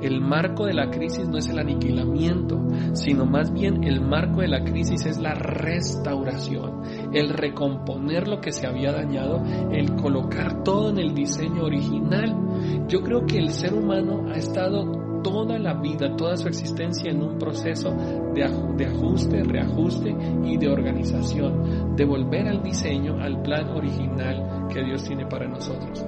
el 0.00 0.20
marco 0.20 0.66
de 0.66 0.74
la 0.74 0.90
crisis 0.90 1.28
no 1.28 1.38
es 1.38 1.48
el 1.48 1.58
aniquilamiento, 1.58 2.60
sino 2.92 3.26
más 3.26 3.52
bien 3.52 3.84
el 3.84 4.00
marco 4.00 4.40
de 4.40 4.48
la 4.48 4.64
crisis 4.64 5.06
es 5.06 5.18
la 5.18 5.34
restauración, 5.34 6.82
el 7.12 7.30
recomponer 7.30 8.28
lo 8.28 8.40
que 8.40 8.52
se 8.52 8.66
había 8.66 8.92
dañado, 8.92 9.42
el 9.72 9.96
colocar 9.96 10.62
todo 10.62 10.90
en 10.90 10.98
el 10.98 11.14
diseño 11.14 11.64
original. 11.64 12.86
Yo 12.88 13.02
creo 13.02 13.26
que 13.26 13.38
el 13.38 13.50
ser 13.50 13.74
humano 13.74 14.28
ha 14.28 14.36
estado 14.36 15.08
toda 15.22 15.58
la 15.58 15.74
vida, 15.74 16.16
toda 16.16 16.36
su 16.36 16.48
existencia 16.48 17.10
en 17.10 17.22
un 17.22 17.38
proceso 17.38 17.90
de, 18.34 18.48
de, 18.76 18.86
ajuste, 18.86 19.42
reajuste 19.42 20.14
y 20.44 20.56
de 20.56 20.68
organización, 20.68 21.96
de 21.96 22.04
volver 22.04 22.48
al 22.48 22.62
diseño, 22.62 23.20
al 23.20 23.42
plan 23.42 23.68
original 23.70 24.68
que 24.72 24.82
Dios 24.82 25.04
tiene 25.04 25.26
para 25.26 25.48
nosotros. 25.48 26.04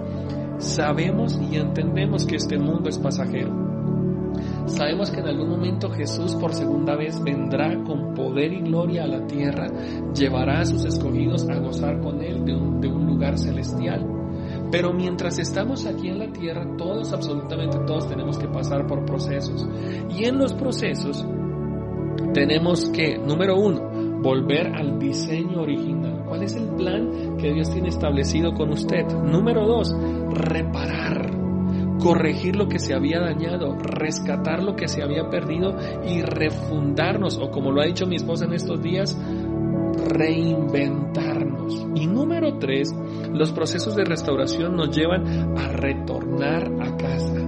Sabemos 0.61 1.41
y 1.51 1.57
entendemos 1.57 2.27
que 2.27 2.37
este 2.37 2.59
mundo 2.59 2.89
es 2.89 2.99
pasajero. 2.99 3.71
Sabemos 4.67 5.11
que 5.11 5.21
en 5.21 5.27
algún 5.27 5.49
momento 5.49 5.91
Jesús 5.91 6.35
por 6.37 6.53
segunda 6.53 6.95
vez 6.97 7.21
vendrá 7.23 7.83
con 7.83 8.15
poder 8.15 8.53
y 8.53 8.61
gloria 8.61 9.05
a 9.05 9.09
la 9.09 9.27
tierra, 9.27 9.67
llevará 10.15 10.61
a 10.61 10.65
sus 10.65 10.85
escogidos 10.85 11.49
a 11.49 11.59
gozar 11.59 12.01
con 12.01 12.23
Él 12.23 12.45
de 12.45 12.55
un, 12.55 12.81
de 12.81 12.89
un 12.89 13.07
lugar 13.07 13.39
celestial. 13.39 14.07
Pero 14.71 14.93
mientras 14.93 15.39
estamos 15.39 15.87
aquí 15.87 16.09
en 16.09 16.19
la 16.19 16.31
tierra, 16.31 16.77
todos, 16.77 17.13
absolutamente 17.13 17.79
todos, 17.87 18.09
tenemos 18.09 18.39
que 18.39 18.47
pasar 18.47 18.87
por 18.87 19.05
procesos. 19.05 19.67
Y 20.11 20.25
en 20.25 20.39
los 20.39 20.53
procesos 20.53 21.27
tenemos 22.33 22.89
que, 22.91 23.19
número 23.19 23.59
uno, 23.59 24.21
volver 24.23 24.69
al 24.77 24.99
diseño 24.99 25.63
original. 25.63 26.00
¿Cuál 26.31 26.45
es 26.45 26.55
el 26.55 26.69
plan 26.77 27.37
que 27.39 27.53
Dios 27.53 27.71
tiene 27.71 27.89
establecido 27.89 28.55
con 28.55 28.71
usted? 28.71 29.05
Número 29.05 29.67
dos, 29.67 29.93
reparar 30.33 31.41
corregir 32.01 32.55
lo 32.55 32.69
que 32.69 32.79
se 32.79 32.95
había 32.95 33.19
dañado, 33.19 33.77
rescatar 33.77 34.63
lo 34.63 34.77
que 34.77 34.87
se 34.87 35.03
había 35.03 35.29
perdido 35.29 35.77
y 36.07 36.23
refundarnos, 36.23 37.37
o 37.37 37.51
como 37.51 37.73
lo 37.73 37.83
ha 37.83 37.85
dicho 37.85 38.07
mi 38.07 38.15
esposa 38.15 38.45
en 38.45 38.55
estos 38.55 38.81
días, 38.81 39.21
reinventarnos. 40.09 41.89
Y 41.97 42.07
número 42.07 42.59
tres, 42.59 42.95
los 43.33 43.51
procesos 43.51 43.97
de 43.97 44.05
restauración 44.05 44.77
nos 44.77 44.97
llevan 44.97 45.59
a 45.59 45.69
retornar 45.73 46.71
a 46.81 46.97
casa. 46.97 47.41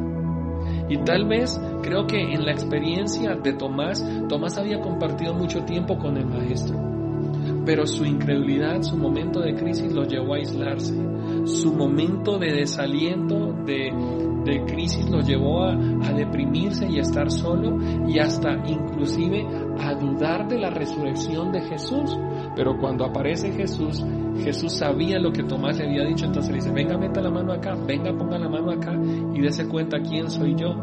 Y 0.89 0.99
tal 0.99 1.27
vez 1.27 1.59
creo 1.83 2.09
que 2.09 2.21
en 2.21 2.45
la 2.45 2.51
experiencia 2.51 3.37
de 3.37 3.53
Tomás, 3.53 4.05
Tomás 4.29 4.59
había 4.59 4.81
compartido 4.81 5.33
mucho 5.33 5.65
tiempo 5.65 5.97
con 5.97 6.17
el 6.19 6.27
Maestro, 6.27 6.92
pero 7.65 7.87
su 7.87 8.05
incredulidad, 8.05 8.83
su 8.83 8.97
momento 8.97 9.41
de 9.41 9.55
crisis 9.55 9.93
lo 9.93 10.05
llevó 10.05 10.35
a 10.35 10.39
aislarse, 10.39 10.95
su 11.45 11.73
momento 11.75 12.39
de 12.39 12.53
desaliento, 12.53 13.53
de, 13.65 13.93
de 14.45 14.65
crisis 14.65 15.09
lo 15.09 15.21
llevó 15.21 15.65
a, 15.65 15.77
deprimirse 16.13 16.87
y 16.89 16.99
a 16.99 17.03
estar 17.03 17.31
solo 17.31 17.79
y 18.07 18.19
hasta 18.19 18.55
inclusive 18.67 19.47
a 19.79 19.95
dudar 19.95 20.47
de 20.49 20.59
la 20.59 20.71
resurrección 20.71 21.53
de 21.53 21.63
Jesús. 21.63 22.17
Pero 22.55 22.77
cuando 22.79 23.05
aparece 23.05 23.53
Jesús, 23.53 24.05
Jesús 24.43 24.73
sabía 24.73 25.19
lo 25.19 25.33
que 25.33 25.43
Tomás 25.45 25.79
le 25.79 25.87
había 25.87 26.05
dicho, 26.05 26.27
entonces 26.27 26.51
le 26.51 26.57
dice, 26.57 26.71
venga, 26.71 26.99
meta 26.99 27.21
la 27.21 27.31
mano 27.31 27.53
acá, 27.53 27.75
venga, 27.87 28.13
ponga 28.17 28.39
la 28.39 28.49
mano 28.49 28.73
acá 28.73 28.93
y 29.35 29.41
dése 29.41 29.69
cuenta 29.69 30.01
quién 30.01 30.31
soy 30.31 30.55
yo. 30.55 30.75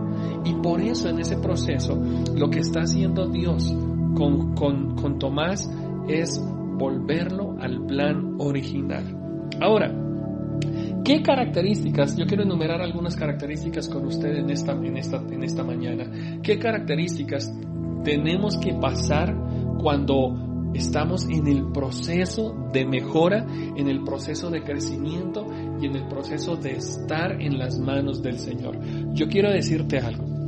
Y 0.45 0.53
por 0.55 0.81
eso 0.81 1.09
en 1.09 1.19
ese 1.19 1.37
proceso 1.37 1.99
lo 2.35 2.49
que 2.49 2.59
está 2.59 2.81
haciendo 2.81 3.27
Dios 3.27 3.73
con, 4.15 4.55
con, 4.55 4.95
con 4.95 5.19
Tomás 5.19 5.69
es 6.07 6.41
volverlo 6.79 7.57
al 7.59 7.85
plan 7.85 8.35
original. 8.39 9.05
Ahora, 9.61 9.93
¿Qué 11.03 11.23
características? 11.23 12.17
Yo 12.17 12.25
quiero 12.25 12.43
enumerar 12.43 12.81
algunas 12.81 13.15
características 13.15 13.87
con 13.89 14.05
usted 14.05 14.35
en 14.35 14.49
esta, 14.49 14.73
en 14.73 14.97
esta, 14.97 15.17
en 15.17 15.43
esta 15.43 15.63
mañana. 15.63 16.39
¿Qué 16.43 16.59
características 16.59 17.51
tenemos 18.03 18.57
que 18.57 18.73
pasar 18.73 19.35
cuando 19.79 20.69
estamos 20.73 21.27
en 21.27 21.47
el 21.47 21.71
proceso 21.71 22.53
de 22.71 22.85
mejora, 22.85 23.45
en 23.75 23.87
el 23.87 24.03
proceso 24.03 24.51
de 24.51 24.61
crecimiento 24.61 25.47
y 25.81 25.87
en 25.87 25.95
el 25.95 26.07
proceso 26.07 26.57
de 26.57 26.73
estar 26.73 27.41
en 27.41 27.57
las 27.57 27.79
manos 27.79 28.21
del 28.21 28.37
Señor? 28.37 28.77
Yo 29.13 29.27
quiero 29.29 29.51
decirte 29.51 29.97
algo. 29.97 30.38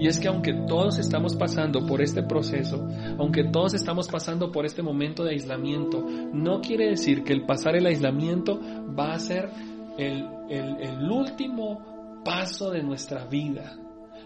Y 0.00 0.06
es 0.06 0.18
que 0.18 0.28
aunque 0.28 0.54
todos 0.66 0.98
estamos 0.98 1.36
pasando 1.36 1.86
por 1.86 2.00
este 2.00 2.22
proceso, 2.22 2.88
aunque 3.18 3.44
todos 3.44 3.74
estamos 3.74 4.08
pasando 4.08 4.50
por 4.50 4.64
este 4.64 4.82
momento 4.82 5.24
de 5.24 5.32
aislamiento, 5.32 6.02
no 6.32 6.62
quiere 6.62 6.88
decir 6.88 7.22
que 7.22 7.34
el 7.34 7.44
pasar 7.44 7.76
el 7.76 7.84
aislamiento 7.84 8.58
va 8.98 9.12
a 9.12 9.18
ser 9.18 9.50
el, 9.98 10.26
último 11.10 12.22
paso 12.24 12.70
de 12.70 12.82
nuestra 12.82 13.26
vida. 13.26 13.76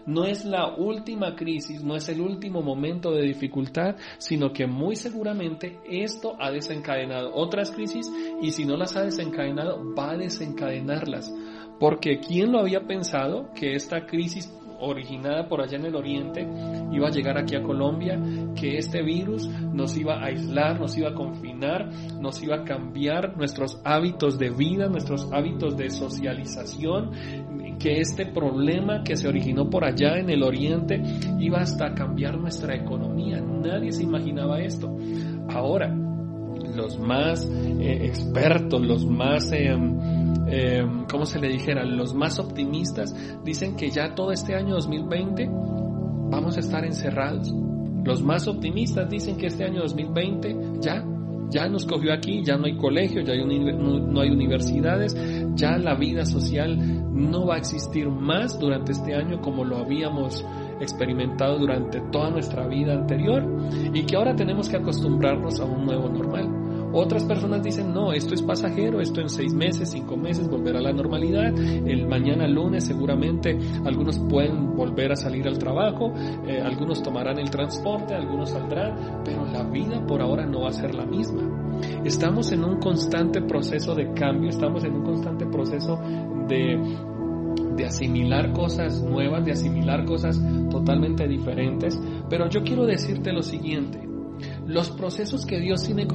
No 0.05 0.23
es 0.23 0.45
la 0.45 0.75
última 0.77 1.35
crisis, 1.35 1.83
no 1.83 1.97
es 1.97 2.07
el 2.07 2.21
último 2.21 2.61
momento 2.61 3.11
de 3.11 3.23
dificultad, 3.23 3.97
sino 4.17 4.53
que 4.53 4.67
muy 4.67 4.95
seguramente 4.95 5.79
esto 5.89 6.37
ha 6.39 6.51
desencadenado 6.51 7.35
otras 7.35 7.71
crisis 7.71 8.09
y 8.41 8.51
si 8.51 8.63
no 8.63 8.77
las 8.77 8.95
ha 8.95 9.03
desencadenado, 9.03 9.93
va 9.93 10.11
a 10.11 10.17
desencadenarlas. 10.17 11.33
Porque 11.81 12.19
¿quién 12.19 12.53
lo 12.53 12.59
había 12.59 12.87
pensado 12.87 13.49
que 13.53 13.73
esta 13.73 14.05
crisis 14.05 14.49
originada 14.79 15.47
por 15.47 15.61
allá 15.61 15.77
en 15.77 15.85
el 15.85 15.95
oriente 15.95 16.47
iba 16.91 17.07
a 17.07 17.11
llegar 17.11 17.37
aquí 17.37 17.55
a 17.55 17.63
Colombia, 17.63 18.19
que 18.55 18.77
este 18.77 19.01
virus 19.01 19.47
nos 19.47 19.97
iba 19.97 20.15
a 20.15 20.25
aislar, 20.25 20.79
nos 20.79 20.97
iba 20.97 21.09
a 21.09 21.13
confinar, 21.13 21.89
nos 22.19 22.41
iba 22.41 22.57
a 22.57 22.63
cambiar 22.63 23.35
nuestros 23.37 23.79
hábitos 23.83 24.37
de 24.37 24.49
vida, 24.49 24.87
nuestros 24.87 25.31
hábitos 25.31 25.75
de 25.77 25.89
socialización, 25.89 27.11
que 27.79 27.99
este 27.99 28.25
problema 28.25 29.03
que 29.03 29.15
se 29.15 29.27
originó 29.27 29.69
por 29.69 29.83
allá 29.83 30.17
en 30.17 30.29
el 30.29 30.43
oriente 30.43 31.01
iba 31.39 31.59
hasta 31.59 31.87
a 31.87 31.93
cambiar 31.93 32.37
nuestra 32.37 32.75
economía. 32.75 33.41
Nadie 33.41 33.91
se 33.91 34.03
imaginaba 34.03 34.61
esto. 34.61 34.95
Ahora, 35.49 35.93
los 36.75 36.99
más 36.99 37.45
eh, 37.45 38.05
expertos, 38.05 38.81
los 38.81 39.05
más... 39.05 39.51
Eh, 39.51 39.75
eh, 40.47 40.85
¿cómo 41.09 41.25
se 41.25 41.39
le 41.39 41.49
dijera? 41.49 41.83
Los 41.85 42.13
más 42.13 42.39
optimistas 42.39 43.15
dicen 43.43 43.75
que 43.75 43.89
ya 43.89 44.13
todo 44.13 44.31
este 44.31 44.55
año 44.55 44.75
2020 44.75 45.49
vamos 45.49 46.57
a 46.57 46.59
estar 46.59 46.85
encerrados. 46.85 47.53
Los 48.03 48.21
más 48.21 48.47
optimistas 48.47 49.09
dicen 49.09 49.37
que 49.37 49.47
este 49.47 49.63
año 49.63 49.81
2020 49.81 50.79
ya, 50.79 51.03
ya 51.49 51.67
nos 51.67 51.85
cogió 51.85 52.13
aquí, 52.13 52.43
ya 52.43 52.57
no 52.57 52.65
hay 52.65 52.77
colegio, 52.77 53.21
ya 53.21 53.33
no 53.35 54.21
hay 54.21 54.29
universidades, 54.29 55.15
ya 55.55 55.77
la 55.77 55.95
vida 55.95 56.25
social 56.25 56.77
no 57.11 57.47
va 57.47 57.55
a 57.55 57.57
existir 57.57 58.07
más 58.09 58.59
durante 58.59 58.91
este 58.91 59.15
año 59.15 59.41
como 59.41 59.63
lo 59.63 59.77
habíamos 59.77 60.45
experimentado 60.79 61.57
durante 61.57 62.01
toda 62.11 62.29
nuestra 62.29 62.67
vida 62.67 62.93
anterior 62.93 63.43
y 63.93 64.05
que 64.05 64.15
ahora 64.15 64.35
tenemos 64.35 64.69
que 64.69 64.77
acostumbrarnos 64.77 65.59
a 65.59 65.65
un 65.65 65.85
nuevo 65.85 66.09
normal. 66.09 66.64
Otras 66.97 67.25
personas 67.25 67.61
dicen, 67.61 67.93
no, 67.93 68.13
esto 68.13 68.33
es 68.33 68.41
pasajero, 68.41 69.01
esto 69.01 69.19
en 69.19 69.27
seis 69.29 69.53
meses, 69.53 69.91
cinco 69.91 70.15
meses 70.15 70.49
volverá 70.49 70.79
a 70.79 70.81
la 70.81 70.93
normalidad. 70.93 71.53
El 71.53 72.07
mañana 72.07 72.47
lunes 72.47 72.85
seguramente 72.85 73.59
algunos 73.83 74.17
pueden 74.17 74.77
volver 74.77 75.11
a 75.11 75.17
salir 75.17 75.45
al 75.45 75.59
trabajo, 75.59 76.13
eh, 76.47 76.61
algunos 76.61 77.03
tomarán 77.03 77.37
el 77.37 77.49
transporte, 77.49 78.15
algunos 78.15 78.51
saldrán, 78.51 79.23
pero 79.25 79.45
la 79.45 79.63
vida 79.63 80.05
por 80.07 80.21
ahora 80.21 80.45
no 80.45 80.61
va 80.61 80.69
a 80.69 80.73
ser 80.73 80.95
la 80.95 81.05
misma. 81.05 81.41
Estamos 82.05 82.53
en 82.53 82.63
un 82.63 82.79
constante 82.79 83.41
proceso 83.41 83.93
de 83.93 84.13
cambio, 84.13 84.49
estamos 84.49 84.85
en 84.85 84.95
un 84.95 85.03
constante 85.03 85.45
proceso 85.47 85.99
de 86.47 86.79
de 87.75 87.85
asimilar 87.85 88.53
cosas 88.53 89.01
nuevas, 89.01 89.43
de 89.43 89.51
asimilar 89.51 90.05
cosas 90.05 90.41
totalmente 90.71 91.27
diferentes. 91.27 91.99
Pero 92.29 92.49
yo 92.49 92.63
quiero 92.63 92.85
decirte 92.85 93.33
lo 93.33 93.41
siguiente, 93.41 93.99
los 94.67 94.89
procesos 94.91 95.45
que 95.45 95.59
Dios 95.59 95.83
tiene 95.83 96.07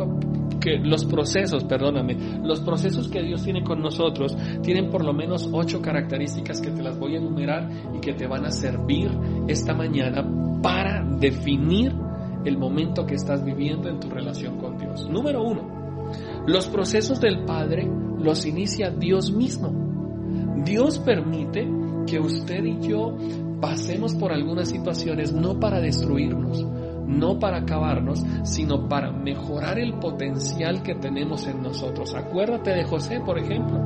que 0.61 0.79
los 0.79 1.05
procesos, 1.07 1.65
perdóname, 1.65 2.41
los 2.43 2.61
procesos 2.61 3.09
que 3.09 3.23
Dios 3.23 3.43
tiene 3.43 3.65
con 3.65 3.81
nosotros 3.81 4.37
tienen 4.63 4.91
por 4.91 5.05
lo 5.05 5.13
menos 5.13 5.49
ocho 5.51 5.81
características 5.81 6.61
que 6.61 6.71
te 6.71 6.83
las 6.83 6.99
voy 6.99 7.15
a 7.15 7.19
enumerar 7.19 7.69
y 7.95 8.01
que 8.01 8.13
te 8.13 8.27
van 8.27 8.45
a 8.45 8.51
servir 8.51 9.11
esta 9.49 9.75
mañana 9.75 10.23
para 10.63 11.03
definir 11.19 11.95
el 12.45 12.59
momento 12.59 13.07
que 13.07 13.15
estás 13.15 13.45
viviendo 13.45 13.89
en 13.89 14.01
tu 14.01 14.11
relación 14.11 14.59
con 14.59 14.77
Dios. 14.79 15.09
Número 15.09 15.43
uno, 15.43 15.81
los 16.47 16.69
procesos 16.69 17.21
del 17.21 17.45
Padre 17.45 17.89
los 18.19 18.45
inicia 18.47 18.91
Dios 18.91 19.33
mismo. 19.33 20.63
Dios 20.65 20.99
permite 20.99 21.67
que 22.07 22.19
usted 22.19 22.65
y 22.65 22.87
yo 22.87 23.17
pasemos 23.61 24.15
por 24.15 24.33
algunas 24.33 24.69
situaciones 24.69 25.33
no 25.33 25.61
para 25.61 25.81
destruirnos, 25.81 26.67
no 27.11 27.39
para 27.39 27.59
acabarnos, 27.59 28.25
sino 28.45 28.89
para 28.89 29.11
mejorar 29.11 29.79
el 29.79 29.95
potencial 29.95 30.83
que 30.83 30.95
tenemos 30.95 31.47
en 31.47 31.63
nosotros. 31.63 32.15
Acuérdate 32.15 32.71
de 32.71 32.85
José, 32.85 33.21
por 33.21 33.39
ejemplo. 33.39 33.79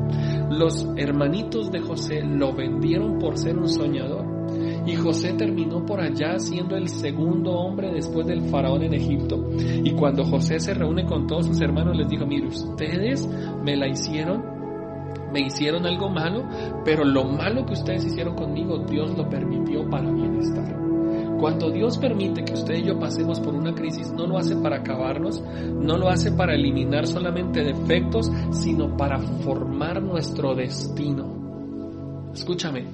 Los 0.50 0.86
hermanitos 0.96 1.70
de 1.72 1.80
José 1.80 2.22
lo 2.22 2.52
vendieron 2.52 3.18
por 3.18 3.38
ser 3.38 3.58
un 3.58 3.68
soñador. 3.68 4.34
Y 4.86 4.94
José 4.96 5.32
terminó 5.32 5.84
por 5.86 6.00
allá 6.00 6.38
siendo 6.38 6.76
el 6.76 6.88
segundo 6.88 7.52
hombre 7.52 7.90
después 7.90 8.26
del 8.26 8.42
faraón 8.50 8.82
en 8.82 8.94
Egipto. 8.94 9.42
Y 9.58 9.90
cuando 9.92 10.24
José 10.24 10.60
se 10.60 10.74
reúne 10.74 11.06
con 11.06 11.26
todos 11.26 11.46
sus 11.46 11.60
hermanos, 11.62 11.96
les 11.96 12.08
dijo, 12.08 12.26
mire, 12.26 12.48
ustedes 12.48 13.26
me 13.64 13.76
la 13.76 13.88
hicieron, 13.88 14.44
me 15.32 15.40
hicieron 15.40 15.86
algo 15.86 16.10
malo, 16.10 16.44
pero 16.84 17.04
lo 17.04 17.24
malo 17.24 17.64
que 17.64 17.72
ustedes 17.72 18.04
hicieron 18.04 18.36
conmigo, 18.36 18.84
Dios 18.86 19.16
lo 19.16 19.28
permitió 19.28 19.88
para 19.88 20.10
bienestar. 20.10 20.83
Cuando 21.44 21.70
Dios 21.70 21.98
permite 21.98 22.42
que 22.42 22.54
usted 22.54 22.76
y 22.76 22.86
yo 22.86 22.98
pasemos 22.98 23.38
por 23.38 23.54
una 23.54 23.74
crisis, 23.74 24.10
no 24.10 24.26
lo 24.26 24.38
hace 24.38 24.56
para 24.56 24.76
acabarnos, 24.76 25.42
no 25.42 25.98
lo 25.98 26.08
hace 26.08 26.32
para 26.32 26.54
eliminar 26.54 27.06
solamente 27.06 27.62
defectos, 27.62 28.32
sino 28.50 28.96
para 28.96 29.18
formar 29.18 30.02
nuestro 30.02 30.54
destino. 30.54 32.30
Escúchame, 32.32 32.86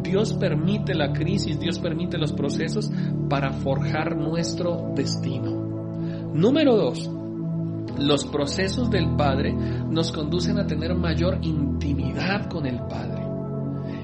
Dios 0.00 0.32
permite 0.34 0.94
la 0.94 1.12
crisis, 1.12 1.58
Dios 1.58 1.80
permite 1.80 2.18
los 2.18 2.32
procesos 2.32 2.88
para 3.28 3.50
forjar 3.50 4.16
nuestro 4.16 4.92
destino. 4.94 6.30
Número 6.32 6.76
dos, 6.76 7.10
los 7.98 8.26
procesos 8.26 8.92
del 8.92 9.16
Padre 9.16 9.52
nos 9.52 10.12
conducen 10.12 10.60
a 10.60 10.68
tener 10.68 10.94
mayor 10.94 11.40
intimidad 11.42 12.48
con 12.48 12.64
el 12.64 12.78
Padre. 12.78 13.27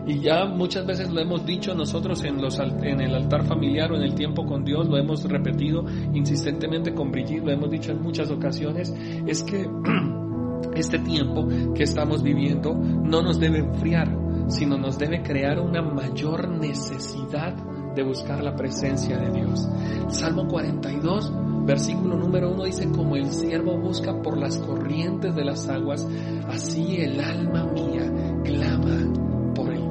Y 0.07 0.21
ya 0.21 0.45
muchas 0.45 0.85
veces 0.87 1.11
lo 1.11 1.21
hemos 1.21 1.47
dicho 1.47 1.75
nosotros 1.75 2.23
en, 2.25 2.41
los, 2.41 2.59
en 2.59 3.01
el 3.01 3.15
altar 3.15 3.45
familiar 3.45 3.91
o 3.93 3.97
en 3.97 4.03
el 4.03 4.15
tiempo 4.15 4.45
con 4.45 4.65
Dios, 4.65 4.87
lo 4.89 4.99
hemos 4.99 5.25
repetido 5.25 5.85
insistentemente 6.13 6.93
con 6.93 7.11
Brigitte, 7.11 7.45
lo 7.45 7.53
hemos 7.53 7.71
dicho 7.71 7.93
en 7.93 8.03
muchas 8.03 8.31
ocasiones, 8.31 8.95
es 9.27 9.43
que 9.43 9.67
este 10.77 10.99
tiempo 10.99 11.49
que 11.75 11.85
estamos 11.85 12.23
viviendo 12.23 12.75
no 12.75 13.23
nos 13.23 13.41
debe 13.41 13.61
enfriar, 13.61 14.15
sino 14.49 14.77
nos 14.77 14.99
debe 14.99 15.23
crear 15.23 15.59
una 15.59 15.81
mayor 15.81 16.49
necesidad 16.49 17.55
de 17.95 18.03
buscar 18.03 18.43
la 18.43 18.57
presencia 18.57 19.17
de 19.17 19.31
Dios. 19.31 19.67
Salmo 20.09 20.47
42, 20.49 21.33
versículo 21.65 22.17
número 22.17 22.53
1 22.53 22.65
dice, 22.65 22.91
como 22.91 23.17
el 23.17 23.33
siervo 23.33 23.79
busca 23.79 24.21
por 24.21 24.37
las 24.37 24.59
corrientes 24.59 25.35
de 25.35 25.45
las 25.45 25.69
aguas, 25.69 26.07
así 26.49 26.97
el 26.97 27.21
alma 27.21 27.65
mía 27.73 28.13
clama 28.45 29.14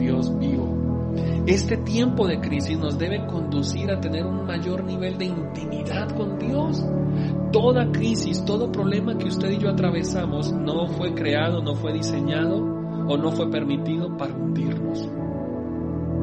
Dios 0.04 0.38
vivo. 0.38 1.14
Este 1.46 1.78
tiempo 1.78 2.28
de 2.28 2.40
crisis 2.42 2.78
nos 2.78 2.98
debe 2.98 3.26
conducir 3.26 3.90
a 3.90 4.02
tener 4.02 4.26
un 4.26 4.46
mayor 4.46 4.84
nivel 4.84 5.18
de 5.18 5.26
intimidad 5.26 6.10
con 6.16 6.38
Dios. 6.38 6.84
Toda 7.52 7.90
crisis, 7.92 8.44
todo 8.44 8.72
problema 8.72 9.18
que 9.18 9.28
usted 9.28 9.52
y 9.52 9.60
yo 9.60 9.70
atravesamos 9.70 10.52
no 10.52 10.88
fue 10.88 11.14
creado, 11.14 11.62
no 11.62 11.76
fue 11.76 11.94
diseñado 11.94 12.58
o 13.08 13.18
no 13.18 13.32
fue 13.32 13.50
permitido 13.50 14.16
para 14.18 14.34
hundirnos, 14.34 15.10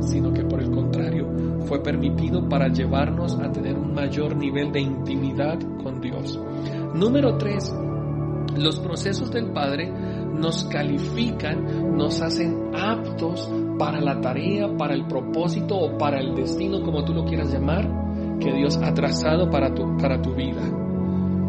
sino 0.01 0.33
que 0.33 0.45
por 0.45 0.61
el 0.61 0.71
contrario 0.71 1.29
fue 1.67 1.83
permitido 1.83 2.49
para 2.49 2.69
llevarnos 2.69 3.39
a 3.39 3.51
tener 3.51 3.77
un 3.77 3.95
mayor 3.95 4.37
nivel 4.37 4.73
de 4.73 4.81
intimidad 4.81 5.59
con 5.83 6.01
Dios. 6.01 6.39
Número 6.95 7.37
tres, 7.39 7.75
los 8.57 8.81
procesos 8.81 9.31
del 9.31 9.53
Padre 9.53 9.91
nos 9.91 10.65
califican, 10.65 11.97
nos 11.97 12.21
hacen 12.23 12.75
aptos 12.75 13.51
para 13.81 13.99
la 13.99 14.21
tarea, 14.21 14.77
para 14.77 14.93
el 14.93 15.07
propósito 15.07 15.75
o 15.75 15.97
para 15.97 16.21
el 16.21 16.35
destino, 16.35 16.83
como 16.83 17.03
tú 17.03 17.15
lo 17.15 17.25
quieras 17.25 17.51
llamar, 17.51 17.89
que 18.39 18.53
Dios 18.53 18.77
ha 18.77 18.93
trazado 18.93 19.49
para 19.49 19.73
tu, 19.73 19.97
para 19.97 20.21
tu 20.21 20.35
vida. 20.35 20.61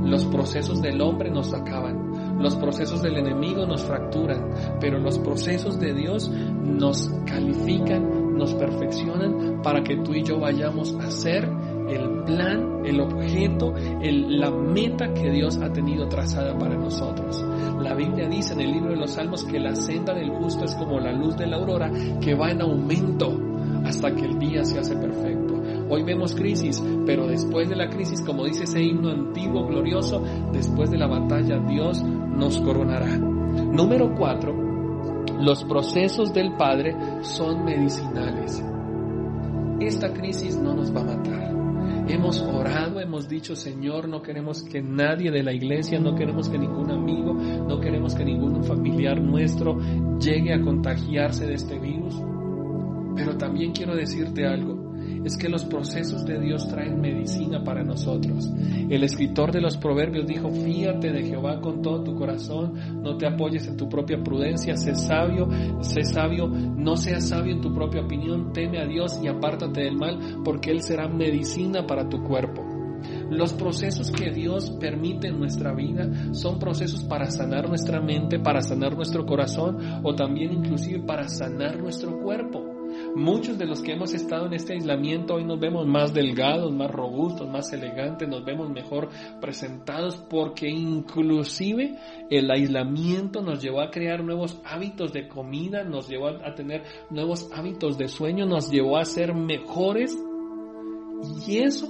Los 0.05 0.23
procesos 0.27 0.81
del 0.81 1.01
hombre 1.01 1.29
nos 1.29 1.53
acaban, 1.53 2.39
los 2.39 2.55
procesos 2.55 3.01
del 3.01 3.17
enemigo 3.17 3.65
nos 3.65 3.83
fracturan, 3.83 4.49
pero 4.79 4.97
los 4.97 5.19
procesos 5.19 5.77
de 5.77 5.93
Dios 5.93 6.29
nos 6.29 7.09
califican, 7.25 8.37
nos 8.37 8.53
perfeccionan 8.53 9.61
para 9.61 9.83
que 9.83 9.97
tú 9.97 10.13
y 10.13 10.23
yo 10.23 10.39
vayamos 10.39 10.95
a 11.01 11.11
ser 11.11 11.51
el 11.91 12.23
plan, 12.23 12.85
el 12.85 12.99
objeto, 12.99 13.73
la 14.01 14.51
meta 14.51 15.13
que 15.13 15.29
Dios 15.29 15.57
ha 15.61 15.71
tenido 15.71 16.07
trazada 16.07 16.57
para 16.57 16.75
nosotros. 16.75 17.43
La 17.81 17.93
Biblia 17.93 18.27
dice 18.27 18.53
en 18.53 18.61
el 18.61 18.71
libro 18.71 18.91
de 18.91 18.97
los 18.97 19.11
Salmos 19.11 19.43
que 19.43 19.59
la 19.59 19.75
senda 19.75 20.13
del 20.13 20.29
justo 20.31 20.65
es 20.65 20.75
como 20.75 20.99
la 20.99 21.11
luz 21.11 21.35
de 21.37 21.47
la 21.47 21.57
aurora 21.57 21.91
que 22.21 22.35
va 22.35 22.51
en 22.51 22.61
aumento 22.61 23.37
hasta 23.85 24.13
que 24.13 24.25
el 24.25 24.39
día 24.39 24.63
se 24.63 24.79
hace 24.79 24.95
perfecto. 24.95 25.61
Hoy 25.89 26.03
vemos 26.03 26.35
crisis, 26.35 26.81
pero 27.05 27.27
después 27.27 27.67
de 27.67 27.75
la 27.75 27.89
crisis, 27.89 28.21
como 28.21 28.45
dice 28.45 28.63
ese 28.63 28.81
himno 28.81 29.09
antiguo 29.09 29.67
glorioso, 29.67 30.23
después 30.53 30.89
de 30.89 30.97
la 30.97 31.07
batalla 31.07 31.59
Dios 31.59 32.01
nos 32.03 32.59
coronará. 32.61 33.17
Número 33.17 34.15
cuatro, 34.15 34.55
los 35.41 35.63
procesos 35.65 36.33
del 36.33 36.55
Padre 36.55 36.95
son 37.21 37.65
medicinales. 37.65 38.63
Esta 39.79 40.13
crisis 40.13 40.57
no 40.57 40.75
nos 40.75 40.95
va 40.95 41.01
a 41.01 41.05
matar. 41.05 41.50
Hemos 42.11 42.41
orado, 42.41 42.99
hemos 42.99 43.29
dicho, 43.29 43.55
Señor, 43.55 44.09
no 44.09 44.21
queremos 44.21 44.63
que 44.63 44.81
nadie 44.81 45.31
de 45.31 45.43
la 45.43 45.53
iglesia, 45.53 45.97
no 45.97 46.13
queremos 46.13 46.49
que 46.49 46.57
ningún 46.57 46.91
amigo, 46.91 47.33
no 47.33 47.79
queremos 47.79 48.15
que 48.15 48.25
ningún 48.25 48.65
familiar 48.65 49.21
nuestro 49.21 49.79
llegue 50.19 50.53
a 50.53 50.59
contagiarse 50.59 51.47
de 51.47 51.53
este 51.53 51.79
virus. 51.79 52.13
Pero 53.15 53.37
también 53.37 53.71
quiero 53.71 53.95
decirte 53.95 54.45
algo 54.45 54.80
es 55.23 55.37
que 55.37 55.49
los 55.49 55.65
procesos 55.65 56.25
de 56.25 56.39
Dios 56.39 56.67
traen 56.67 56.99
medicina 56.99 57.63
para 57.63 57.83
nosotros. 57.83 58.49
El 58.89 59.03
escritor 59.03 59.51
de 59.51 59.61
los 59.61 59.77
proverbios 59.77 60.25
dijo, 60.27 60.49
fíate 60.49 61.11
de 61.11 61.23
Jehová 61.23 61.61
con 61.61 61.81
todo 61.81 62.03
tu 62.03 62.15
corazón, 62.15 63.01
no 63.01 63.17
te 63.17 63.27
apoyes 63.27 63.67
en 63.67 63.77
tu 63.77 63.87
propia 63.87 64.21
prudencia, 64.23 64.75
sé 64.75 64.95
sabio, 64.95 65.47
sé 65.81 66.03
sabio, 66.03 66.47
no 66.47 66.97
seas 66.97 67.29
sabio 67.29 67.53
en 67.53 67.61
tu 67.61 67.73
propia 67.73 68.01
opinión, 68.01 68.51
teme 68.53 68.79
a 68.79 68.85
Dios 68.85 69.19
y 69.23 69.27
apártate 69.27 69.81
del 69.81 69.97
mal, 69.97 70.41
porque 70.43 70.71
Él 70.71 70.81
será 70.81 71.07
medicina 71.07 71.85
para 71.85 72.09
tu 72.09 72.23
cuerpo. 72.23 72.71
Los 73.29 73.53
procesos 73.53 74.11
que 74.11 74.29
Dios 74.31 74.71
permite 74.71 75.27
en 75.27 75.39
nuestra 75.39 75.73
vida 75.73 76.33
son 76.33 76.59
procesos 76.59 77.03
para 77.03 77.31
sanar 77.31 77.67
nuestra 77.67 78.01
mente, 78.01 78.39
para 78.39 78.61
sanar 78.61 78.95
nuestro 78.95 79.25
corazón 79.25 79.77
o 80.03 80.13
también 80.13 80.51
inclusive 80.51 80.99
para 80.99 81.27
sanar 81.27 81.79
nuestro 81.79 82.19
cuerpo. 82.19 82.70
Muchos 83.15 83.57
de 83.57 83.65
los 83.65 83.81
que 83.81 83.93
hemos 83.93 84.13
estado 84.13 84.45
en 84.45 84.53
este 84.53 84.73
aislamiento 84.73 85.35
hoy 85.35 85.43
nos 85.43 85.59
vemos 85.59 85.85
más 85.85 86.13
delgados, 86.13 86.71
más 86.71 86.89
robustos, 86.89 87.47
más 87.49 87.71
elegantes, 87.73 88.27
nos 88.27 88.43
vemos 88.45 88.69
mejor 88.69 89.09
presentados 89.39 90.17
porque 90.29 90.69
inclusive 90.69 91.97
el 92.29 92.49
aislamiento 92.49 93.41
nos 93.41 93.61
llevó 93.61 93.81
a 93.81 93.91
crear 93.91 94.23
nuevos 94.23 94.59
hábitos 94.63 95.13
de 95.13 95.27
comida, 95.27 95.83
nos 95.83 96.07
llevó 96.07 96.27
a 96.29 96.53
tener 96.55 96.83
nuevos 97.09 97.49
hábitos 97.53 97.97
de 97.97 98.07
sueño, 98.07 98.45
nos 98.45 98.69
llevó 98.71 98.97
a 98.97 99.05
ser 99.05 99.33
mejores 99.33 100.17
y 101.45 101.57
eso 101.57 101.87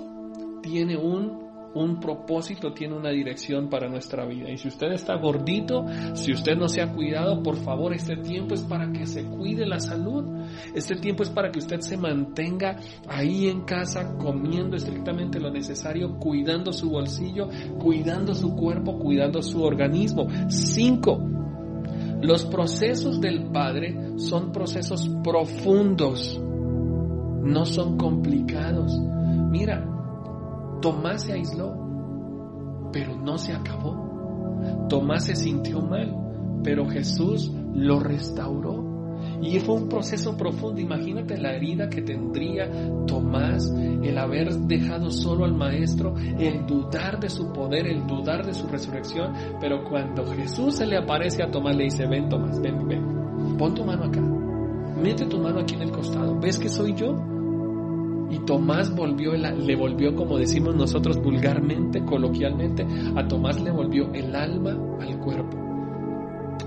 tiene 0.62 0.98
un 0.98 1.51
un 1.74 2.00
propósito, 2.00 2.74
tiene 2.74 2.96
una 2.96 3.10
dirección 3.10 3.70
para 3.70 3.88
nuestra 3.88 4.26
vida. 4.26 4.50
Y 4.50 4.58
si 4.58 4.68
usted 4.68 4.92
está 4.92 5.16
gordito, 5.16 5.86
si 6.14 6.32
usted 6.34 6.56
no 6.58 6.68
se 6.68 6.82
ha 6.82 6.92
cuidado, 6.92 7.42
por 7.42 7.56
favor, 7.56 7.94
este 7.94 8.18
tiempo 8.18 8.54
es 8.54 8.62
para 8.62 8.92
que 8.92 9.06
se 9.06 9.26
cuide 9.26 9.66
la 9.66 9.80
salud. 9.80 10.26
Este 10.76 10.96
tiempo 10.96 11.24
es 11.24 11.30
para 11.30 11.52
que 11.52 11.60
usted 11.60 11.80
se 11.82 11.98
mantenga 11.98 12.78
ahí 13.08 13.48
en 13.48 13.62
casa 13.62 14.18
comiendo 14.18 14.76
estrictamente 14.76 15.40
lo 15.40 15.52
necesario, 15.52 16.18
cuidando 16.18 16.74
su 16.74 16.90
bolsillo, 16.90 17.48
cuidando 17.80 18.34
su 18.34 18.56
cuerpo, 18.56 18.98
cuidando 18.98 19.42
su 19.42 19.64
organismo. 19.64 20.28
Cinco, 20.50 21.20
los 22.22 22.46
procesos 22.46 23.20
del 23.20 23.46
Padre 23.52 24.18
son 24.18 24.52
procesos 24.52 25.10
profundos, 25.24 26.40
no 26.40 27.66
son 27.66 27.98
complicados. 27.98 29.00
Mira, 29.50 29.86
Tomás 30.82 31.24
se 31.24 31.34
aisló, 31.34 32.90
pero 32.92 33.16
no 33.16 33.38
se 33.38 33.54
acabó. 33.54 34.88
Tomás 34.90 35.26
se 35.26 35.36
sintió 35.36 35.82
mal, 35.82 36.16
pero 36.64 36.88
Jesús 36.88 37.52
lo 37.74 38.00
restauró. 38.00 38.90
Y 39.42 39.60
fue 39.60 39.76
un 39.76 39.88
proceso 39.88 40.36
profundo. 40.36 40.82
Imagínate 40.82 41.38
la 41.38 41.54
herida 41.54 41.90
que 41.90 42.02
tendría 42.02 42.70
Tomás, 43.06 43.72
el 43.72 44.18
haber 44.18 44.52
dejado 44.62 45.12
solo 45.12 45.46
al 45.46 45.56
Maestro, 45.56 46.16
el 46.18 46.66
dudar 46.66 47.20
de 47.20 47.30
su 47.30 47.52
poder, 47.52 47.88
el 47.88 48.06
dudar 48.08 48.46
de 48.46 48.54
su 48.54 48.68
resurrección. 48.68 49.34
Pero 49.60 49.84
cuando 49.84 50.26
Jesús 50.26 50.76
se 50.76 50.88
le 50.88 50.98
aparece 50.98 51.44
a 51.44 51.52
Tomás, 51.52 51.76
le 51.76 51.86
dice, 51.86 52.08
ven 52.08 52.30
Tomás, 52.30 52.60
ven, 52.62 52.88
ven, 52.88 53.58
pon 53.58 53.74
tu 53.76 53.84
mano 53.84 54.06
acá, 54.06 54.22
mete 55.02 55.26
tu 55.26 55.40
mano 55.40 55.60
aquí 55.60 55.76
en 55.76 55.84
el 55.84 55.92
costado. 55.92 56.40
¿Ves 56.40 56.58
que 56.58 56.70
soy 56.70 56.96
yo? 56.96 57.31
Y 58.32 58.40
Tomás 58.40 58.96
volvió, 58.96 59.34
le 59.34 59.76
volvió, 59.76 60.16
como 60.16 60.38
decimos 60.38 60.76
nosotros 60.76 61.22
vulgarmente, 61.22 62.04
coloquialmente, 62.06 62.86
a 63.16 63.28
Tomás 63.28 63.62
le 63.62 63.72
volvió 63.72 64.12
el 64.14 64.36
alma 64.36 64.78
al 65.00 65.20
cuerpo. 65.20 65.58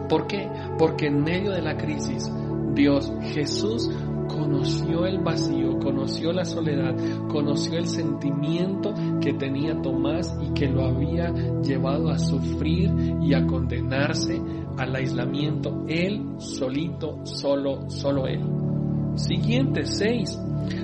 ¿Por 0.08 0.26
qué? 0.26 0.48
Porque 0.78 1.06
en 1.06 1.22
medio 1.22 1.52
de 1.52 1.62
la 1.62 1.76
crisis, 1.76 2.30
Dios, 2.74 3.10
Jesús, 3.32 3.90
conoció 4.28 5.06
el 5.06 5.18
vacío, 5.20 5.78
conoció 5.78 6.32
la 6.32 6.44
soledad, 6.44 6.94
conoció 7.28 7.78
el 7.78 7.86
sentimiento 7.86 8.92
que 9.20 9.32
tenía 9.34 9.80
Tomás 9.80 10.36
y 10.42 10.52
que 10.52 10.68
lo 10.68 10.84
había 10.84 11.32
llevado 11.62 12.10
a 12.10 12.18
sufrir 12.18 12.90
y 13.22 13.34
a 13.34 13.46
condenarse 13.46 14.40
al 14.76 14.94
aislamiento, 14.94 15.84
él 15.88 16.34
solito, 16.38 17.20
solo, 17.24 17.88
solo 17.88 18.26
él. 18.26 18.63
Siguiente, 19.16 19.84
seis. 19.84 20.38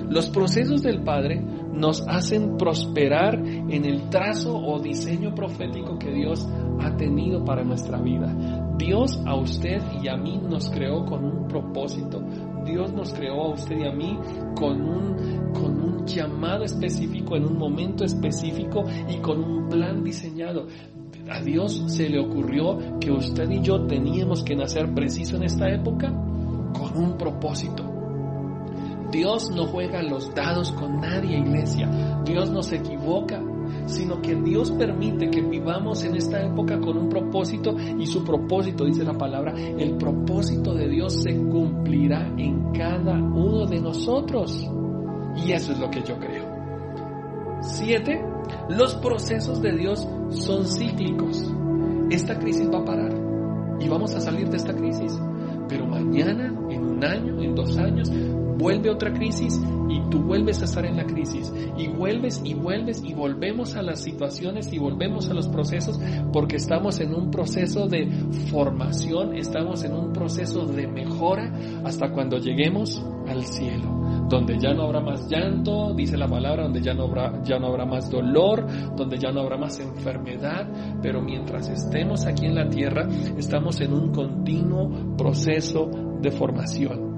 Los 0.09 0.29
procesos 0.29 0.81
del 0.83 1.03
Padre 1.03 1.41
nos 1.73 2.05
hacen 2.07 2.57
prosperar 2.57 3.35
en 3.35 3.85
el 3.85 4.09
trazo 4.09 4.55
o 4.55 4.79
diseño 4.79 5.33
profético 5.33 5.97
que 5.97 6.11
Dios 6.11 6.47
ha 6.79 6.95
tenido 6.97 7.43
para 7.43 7.63
nuestra 7.63 7.99
vida. 7.99 8.33
Dios 8.77 9.19
a 9.25 9.35
usted 9.35 9.81
y 10.01 10.07
a 10.07 10.17
mí 10.17 10.39
nos 10.49 10.69
creó 10.69 11.05
con 11.05 11.23
un 11.23 11.47
propósito. 11.47 12.21
Dios 12.65 12.93
nos 12.93 13.13
creó 13.13 13.41
a 13.41 13.53
usted 13.53 13.77
y 13.77 13.87
a 13.87 13.91
mí 13.91 14.17
con 14.55 14.81
un, 14.81 15.51
con 15.53 15.81
un 15.81 16.05
llamado 16.05 16.63
específico, 16.63 17.35
en 17.35 17.45
un 17.45 17.57
momento 17.57 18.03
específico 18.03 18.83
y 19.09 19.17
con 19.17 19.43
un 19.43 19.69
plan 19.69 20.03
diseñado. 20.03 20.67
A 21.29 21.41
Dios 21.41 21.83
se 21.87 22.09
le 22.09 22.19
ocurrió 22.19 22.99
que 22.99 23.11
usted 23.11 23.49
y 23.49 23.61
yo 23.61 23.85
teníamos 23.85 24.43
que 24.43 24.55
nacer 24.55 24.93
preciso 24.93 25.37
en 25.37 25.43
esta 25.43 25.69
época 25.69 26.09
con 26.73 26.97
un 26.97 27.17
propósito. 27.17 28.00
Dios 29.11 29.51
no 29.51 29.65
juega 29.67 30.01
los 30.01 30.33
dados 30.33 30.71
con 30.71 31.01
nadie, 31.01 31.39
iglesia. 31.39 31.89
Dios 32.25 32.49
no 32.49 32.63
se 32.63 32.77
equivoca, 32.77 33.41
sino 33.85 34.21
que 34.21 34.35
Dios 34.35 34.71
permite 34.71 35.29
que 35.29 35.41
vivamos 35.41 36.03
en 36.03 36.15
esta 36.15 36.41
época 36.41 36.79
con 36.79 36.97
un 36.97 37.09
propósito 37.09 37.75
y 37.77 38.05
su 38.05 38.23
propósito, 38.23 38.85
dice 38.85 39.03
la 39.03 39.17
palabra, 39.17 39.53
el 39.53 39.95
propósito 39.97 40.73
de 40.73 40.87
Dios 40.87 41.21
se 41.21 41.35
cumplirá 41.35 42.27
en 42.37 42.71
cada 42.71 43.15
uno 43.15 43.65
de 43.65 43.79
nosotros. 43.79 44.69
Y 45.45 45.51
eso 45.51 45.73
es 45.73 45.79
lo 45.79 45.89
que 45.89 46.03
yo 46.03 46.17
creo. 46.17 46.45
Siete, 47.61 48.23
los 48.69 48.95
procesos 48.95 49.61
de 49.61 49.73
Dios 49.73 50.07
son 50.29 50.65
cíclicos. 50.65 51.45
Esta 52.09 52.37
crisis 52.39 52.69
va 52.71 52.79
a 52.79 52.85
parar 52.85 53.13
y 53.79 53.87
vamos 53.87 54.15
a 54.15 54.21
salir 54.21 54.49
de 54.49 54.57
esta 54.57 54.73
crisis. 54.73 55.19
Pero 55.71 55.87
mañana, 55.87 56.53
en 56.69 56.83
un 56.83 57.01
año, 57.01 57.41
en 57.41 57.55
dos 57.55 57.77
años, 57.77 58.11
vuelve 58.57 58.89
otra 58.89 59.13
crisis 59.13 59.57
y 59.89 60.01
tú 60.09 60.19
vuelves 60.19 60.61
a 60.61 60.65
estar 60.65 60.85
en 60.85 60.97
la 60.97 61.05
crisis. 61.05 61.49
Y 61.77 61.87
vuelves 61.87 62.41
y 62.43 62.53
vuelves 62.53 63.01
y 63.05 63.13
volvemos 63.13 63.77
a 63.77 63.81
las 63.81 64.03
situaciones 64.03 64.73
y 64.73 64.79
volvemos 64.79 65.29
a 65.29 65.33
los 65.33 65.47
procesos 65.47 65.97
porque 66.33 66.57
estamos 66.57 66.99
en 66.99 67.15
un 67.15 67.31
proceso 67.31 67.87
de 67.87 68.05
formación, 68.51 69.33
estamos 69.37 69.85
en 69.85 69.93
un 69.93 70.11
proceso 70.11 70.65
de 70.65 70.87
mejora 70.87 71.53
hasta 71.85 72.11
cuando 72.11 72.37
lleguemos 72.37 73.01
al 73.31 73.45
cielo 73.45 74.01
donde 74.31 74.57
ya 74.57 74.73
no 74.73 74.83
habrá 74.83 75.01
más 75.01 75.27
llanto, 75.27 75.93
dice 75.93 76.17
la 76.17 76.27
palabra, 76.27 76.63
donde 76.63 76.81
ya 76.81 76.93
no 76.93 77.03
habrá, 77.03 77.43
ya 77.43 77.59
no 77.59 77.67
habrá 77.67 77.85
más 77.85 78.09
dolor, 78.09 78.65
donde 78.95 79.17
ya 79.17 79.29
no 79.31 79.41
habrá 79.41 79.57
más 79.57 79.77
enfermedad, 79.79 80.67
pero 81.01 81.21
mientras 81.21 81.69
estemos 81.69 82.25
aquí 82.25 82.45
en 82.45 82.55
la 82.55 82.69
tierra, 82.69 83.07
estamos 83.37 83.81
en 83.81 83.93
un 83.93 84.11
continuo 84.13 85.15
proceso 85.17 85.89
de 86.21 86.31
formación. 86.31 87.10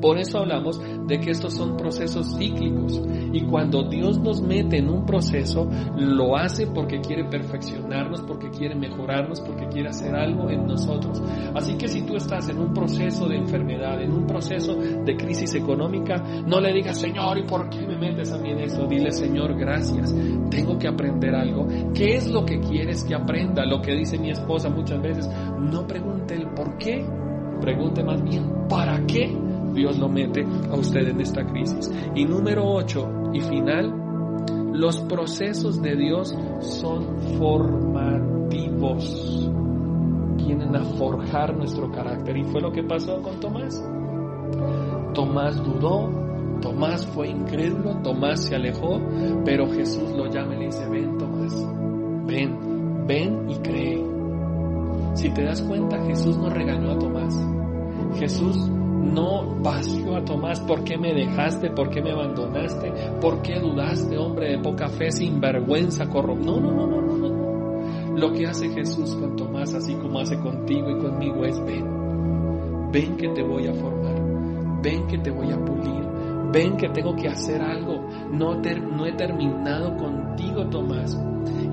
Por 0.00 0.18
eso 0.18 0.38
hablamos 0.38 0.80
de 1.06 1.18
que 1.18 1.30
estos 1.30 1.54
son 1.54 1.76
procesos 1.76 2.36
cíclicos 2.36 3.02
y 3.32 3.40
cuando 3.42 3.82
Dios 3.84 4.18
nos 4.18 4.42
mete 4.42 4.78
en 4.78 4.88
un 4.88 5.04
proceso, 5.04 5.68
lo 5.96 6.36
hace 6.36 6.66
porque 6.66 7.00
quiere 7.00 7.24
perfeccionarnos, 7.24 8.22
porque 8.22 8.50
quiere 8.50 8.74
mejorarnos, 8.74 9.40
porque 9.40 9.66
quiere 9.66 9.88
hacer 9.88 10.14
algo 10.14 10.50
en 10.50 10.66
nosotros. 10.66 11.22
Así 11.54 11.74
que 11.74 11.88
si 11.88 12.02
tú 12.02 12.16
estás 12.16 12.48
en 12.48 12.58
un 12.58 12.72
proceso 12.72 13.26
de 13.26 13.36
enfermedad, 13.36 14.00
en 14.02 14.12
un 14.12 14.26
proceso 14.26 14.74
de 14.76 15.16
crisis 15.16 15.54
económica, 15.54 16.22
no 16.46 16.60
le 16.60 16.72
digas, 16.72 17.00
Señor, 17.00 17.38
¿y 17.38 17.42
por 17.42 17.68
qué 17.68 17.86
me 17.86 17.96
metes 17.96 18.32
a 18.32 18.38
mí 18.38 18.50
en 18.50 18.60
eso? 18.60 18.86
Dile, 18.86 19.10
Señor, 19.10 19.56
gracias, 19.58 20.14
tengo 20.50 20.78
que 20.78 20.88
aprender 20.88 21.34
algo. 21.34 21.66
¿Qué 21.94 22.16
es 22.16 22.30
lo 22.30 22.44
que 22.44 22.60
quieres 22.60 23.04
que 23.04 23.14
aprenda? 23.14 23.64
Lo 23.64 23.80
que 23.80 23.92
dice 23.92 24.18
mi 24.18 24.30
esposa 24.30 24.68
muchas 24.68 25.00
veces, 25.02 25.28
no 25.58 25.86
pregunte 25.86 26.34
el 26.34 26.48
por 26.50 26.76
qué, 26.78 27.04
pregunte 27.60 28.04
más 28.04 28.22
bien, 28.22 28.68
¿para 28.68 29.04
qué? 29.06 29.43
Dios 29.74 29.98
lo 29.98 30.08
mete 30.08 30.46
a 30.70 30.74
usted 30.74 31.08
en 31.08 31.20
esta 31.20 31.44
crisis. 31.44 31.90
Y 32.14 32.24
número 32.24 32.64
ocho 32.64 33.08
y 33.32 33.40
final, 33.40 33.92
los 34.72 35.00
procesos 35.00 35.82
de 35.82 35.96
Dios 35.96 36.36
son 36.60 37.18
formativos. 37.38 39.50
Vienen 40.36 40.76
a 40.76 40.84
forjar 40.84 41.56
nuestro 41.56 41.90
carácter. 41.90 42.36
Y 42.36 42.44
fue 42.44 42.60
lo 42.60 42.72
que 42.72 42.82
pasó 42.82 43.22
con 43.22 43.40
Tomás. 43.40 43.82
Tomás 45.14 45.62
dudó, 45.62 46.10
Tomás 46.60 47.06
fue 47.06 47.28
incrédulo, 47.28 47.96
Tomás 48.02 48.44
se 48.44 48.56
alejó, 48.56 49.00
pero 49.44 49.70
Jesús 49.70 50.10
lo 50.12 50.26
llama 50.26 50.56
y 50.56 50.58
le 50.58 50.64
dice, 50.66 50.88
ven 50.88 51.16
Tomás, 51.18 51.68
ven, 52.26 53.06
ven 53.06 53.48
y 53.48 53.54
cree. 53.58 54.04
Si 55.14 55.30
te 55.30 55.44
das 55.44 55.62
cuenta, 55.62 56.04
Jesús 56.04 56.36
no 56.36 56.50
regañó 56.50 56.90
a 56.90 56.98
Tomás. 56.98 57.34
Jesús 58.18 58.68
no 59.04 59.60
vació 59.62 60.16
a 60.16 60.24
Tomás, 60.24 60.60
¿por 60.60 60.84
qué 60.84 60.96
me 60.96 61.12
dejaste? 61.12 61.70
¿Por 61.70 61.90
qué 61.90 62.02
me 62.02 62.12
abandonaste? 62.12 62.92
¿Por 63.20 63.42
qué 63.42 63.60
dudaste, 63.60 64.16
hombre 64.16 64.52
de 64.52 64.58
poca 64.58 64.88
fe, 64.88 65.10
sin 65.10 65.40
vergüenza, 65.40 66.08
corrupto? 66.08 66.60
No, 66.60 66.60
no, 66.60 66.86
no, 66.86 67.00
no, 67.00 67.16
no, 67.16 67.28
no. 67.28 68.16
Lo 68.16 68.32
que 68.32 68.46
hace 68.46 68.68
Jesús 68.70 69.14
con 69.16 69.36
Tomás, 69.36 69.74
así 69.74 69.94
como 69.94 70.20
hace 70.20 70.38
contigo 70.38 70.90
y 70.90 70.98
conmigo, 70.98 71.44
es 71.44 71.62
ven. 71.64 72.90
Ven 72.92 73.16
que 73.16 73.28
te 73.28 73.42
voy 73.42 73.66
a 73.66 73.74
formar. 73.74 74.80
Ven 74.82 75.06
que 75.08 75.18
te 75.18 75.30
voy 75.30 75.50
a 75.50 75.58
pulir. 75.58 76.04
Ven 76.52 76.76
que 76.76 76.88
tengo 76.90 77.16
que 77.16 77.26
hacer 77.26 77.60
algo. 77.60 78.06
No, 78.30 78.54
he 78.62 79.12
terminado 79.12 79.96
contigo, 79.96 80.64
Tomás. 80.68 81.18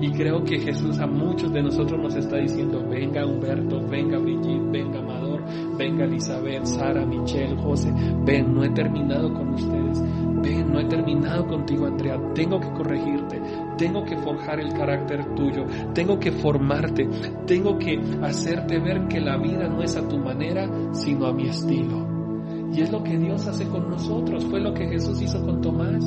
Y 0.00 0.10
creo 0.10 0.42
que 0.42 0.58
Jesús 0.58 0.98
a 0.98 1.06
muchos 1.06 1.52
de 1.52 1.62
nosotros 1.62 2.00
nos 2.00 2.16
está 2.16 2.38
diciendo, 2.38 2.84
venga 2.88 3.24
Humberto, 3.24 3.80
venga 3.86 4.18
Brigitte, 4.18 4.70
venga 4.72 4.98
Amador, 4.98 5.31
venga 5.76 6.04
Elizabeth, 6.04 6.64
Sara, 6.64 7.04
Michelle, 7.04 7.56
José, 7.56 7.92
ven, 8.24 8.54
no 8.54 8.64
he 8.64 8.70
terminado 8.70 9.32
con 9.32 9.54
ustedes, 9.54 10.02
ven, 10.42 10.72
no 10.72 10.80
he 10.80 10.84
terminado 10.84 11.46
contigo 11.46 11.86
Andrea, 11.86 12.18
tengo 12.34 12.60
que 12.60 12.70
corregirte, 12.72 13.40
tengo 13.78 14.04
que 14.04 14.16
forjar 14.18 14.60
el 14.60 14.72
carácter 14.72 15.34
tuyo, 15.34 15.64
tengo 15.94 16.18
que 16.18 16.32
formarte, 16.32 17.08
tengo 17.46 17.78
que 17.78 18.00
hacerte 18.22 18.78
ver 18.78 19.08
que 19.08 19.20
la 19.20 19.36
vida 19.36 19.68
no 19.68 19.82
es 19.82 19.96
a 19.96 20.06
tu 20.08 20.18
manera, 20.18 20.68
sino 20.92 21.26
a 21.26 21.32
mi 21.32 21.48
estilo. 21.48 22.12
Y 22.74 22.80
es 22.80 22.90
lo 22.90 23.02
que 23.02 23.18
Dios 23.18 23.46
hace 23.46 23.66
con 23.66 23.90
nosotros, 23.90 24.46
fue 24.46 24.60
lo 24.60 24.72
que 24.72 24.88
Jesús 24.88 25.20
hizo 25.20 25.44
con 25.44 25.60
Tomás. 25.60 26.02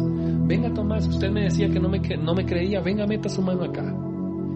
Venga 0.48 0.74
Tomás, 0.74 1.08
usted 1.08 1.30
me 1.30 1.44
decía 1.44 1.70
que 1.70 1.80
no 1.80 1.90
me, 1.90 2.00
no 2.00 2.34
me 2.34 2.46
creía, 2.46 2.82
venga, 2.82 3.06
meta 3.06 3.30
su 3.30 3.42
mano 3.42 3.66
acá. 3.66 3.96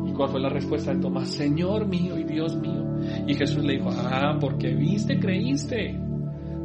¿Y 0.05 0.13
cuál 0.13 0.29
fue 0.29 0.39
la 0.39 0.49
respuesta 0.49 0.93
de 0.93 1.01
Tomás? 1.01 1.29
Señor 1.29 1.87
mío 1.87 2.17
y 2.17 2.23
Dios 2.23 2.55
mío. 2.55 2.88
Y 3.27 3.33
Jesús 3.35 3.63
le 3.63 3.73
dijo, 3.73 3.89
ah, 3.91 4.37
porque 4.39 4.73
viste, 4.73 5.19
creíste. 5.19 5.99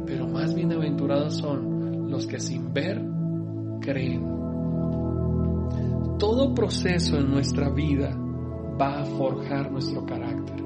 Pero 0.05 0.27
más 0.27 0.53
bienaventurados 0.53 1.37
son 1.37 2.09
los 2.09 2.27
que 2.27 2.39
sin 2.39 2.73
ver 2.73 3.01
creen. 3.81 4.23
Todo 6.19 6.53
proceso 6.53 7.17
en 7.17 7.29
nuestra 7.29 7.69
vida 7.69 8.15
va 8.79 9.01
a 9.01 9.05
forjar 9.05 9.71
nuestro 9.71 10.05
carácter. 10.05 10.63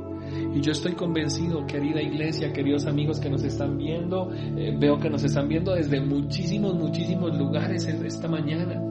Y 0.54 0.62
yo 0.62 0.72
estoy 0.72 0.94
convencido, 0.94 1.66
querida 1.66 2.02
iglesia, 2.02 2.54
queridos 2.54 2.86
amigos 2.86 3.20
que 3.20 3.30
nos 3.30 3.44
están 3.44 3.78
viendo, 3.78 4.32
eh, 4.34 4.76
veo 4.80 4.98
que 5.00 5.10
nos 5.10 5.24
están 5.24 5.48
viendo 5.48 5.74
desde 5.74 6.00
muchísimos, 6.02 6.76
muchísimos 6.76 7.36
lugares 7.38 7.86
esta 7.88 8.28
mañana. 8.28 8.82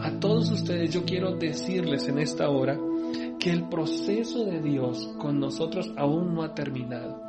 A 0.00 0.18
todos 0.18 0.50
ustedes 0.50 0.92
yo 0.92 1.04
quiero 1.04 1.36
decirles 1.36 2.08
en 2.08 2.18
esta 2.18 2.48
hora 2.48 2.76
que 3.42 3.50
el 3.50 3.68
proceso 3.68 4.44
de 4.44 4.62
Dios 4.62 5.16
con 5.18 5.40
nosotros 5.40 5.92
aún 5.96 6.32
no 6.32 6.44
ha 6.44 6.54
terminado. 6.54 7.20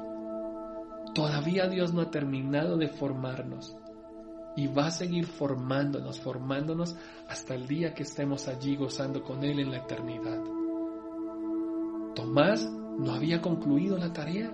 Todavía 1.15 1.67
Dios 1.67 1.91
no 1.91 2.01
ha 2.01 2.11
terminado 2.11 2.77
de 2.77 2.87
formarnos 2.87 3.75
y 4.55 4.67
va 4.67 4.85
a 4.85 4.91
seguir 4.91 5.25
formándonos, 5.25 6.19
formándonos 6.19 6.95
hasta 7.27 7.55
el 7.55 7.65
día 7.65 7.95
que 7.95 8.03
estemos 8.03 8.47
allí 8.47 8.75
gozando 8.75 9.23
con 9.23 9.43
Él 9.43 9.59
en 9.59 9.71
la 9.71 9.77
eternidad. 9.77 10.39
Tomás 12.13 12.63
no 12.63 13.11
había 13.11 13.41
concluido 13.41 13.97
la 13.97 14.13
tarea. 14.13 14.51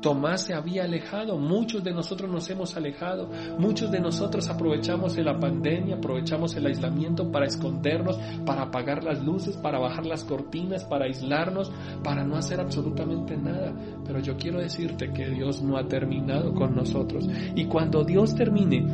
Tomás 0.00 0.42
se 0.42 0.54
había 0.54 0.84
alejado, 0.84 1.38
muchos 1.38 1.82
de 1.82 1.92
nosotros 1.92 2.30
nos 2.30 2.48
hemos 2.50 2.76
alejado, 2.76 3.30
muchos 3.58 3.90
de 3.90 4.00
nosotros 4.00 4.48
aprovechamos 4.48 5.16
la 5.24 5.38
pandemia, 5.38 5.96
aprovechamos 5.96 6.54
el 6.56 6.66
aislamiento 6.66 7.30
para 7.30 7.46
escondernos, 7.46 8.18
para 8.44 8.62
apagar 8.62 9.02
las 9.02 9.24
luces, 9.24 9.56
para 9.56 9.78
bajar 9.78 10.06
las 10.06 10.24
cortinas, 10.24 10.84
para 10.84 11.06
aislarnos, 11.06 11.72
para 12.02 12.24
no 12.24 12.36
hacer 12.36 12.60
absolutamente 12.60 13.36
nada. 13.36 13.72
Pero 14.04 14.20
yo 14.20 14.36
quiero 14.36 14.60
decirte 14.60 15.12
que 15.12 15.28
Dios 15.30 15.62
no 15.62 15.76
ha 15.76 15.88
terminado 15.88 16.52
con 16.52 16.74
nosotros. 16.74 17.28
Y 17.54 17.64
cuando 17.66 18.04
Dios 18.04 18.34
termine 18.34 18.86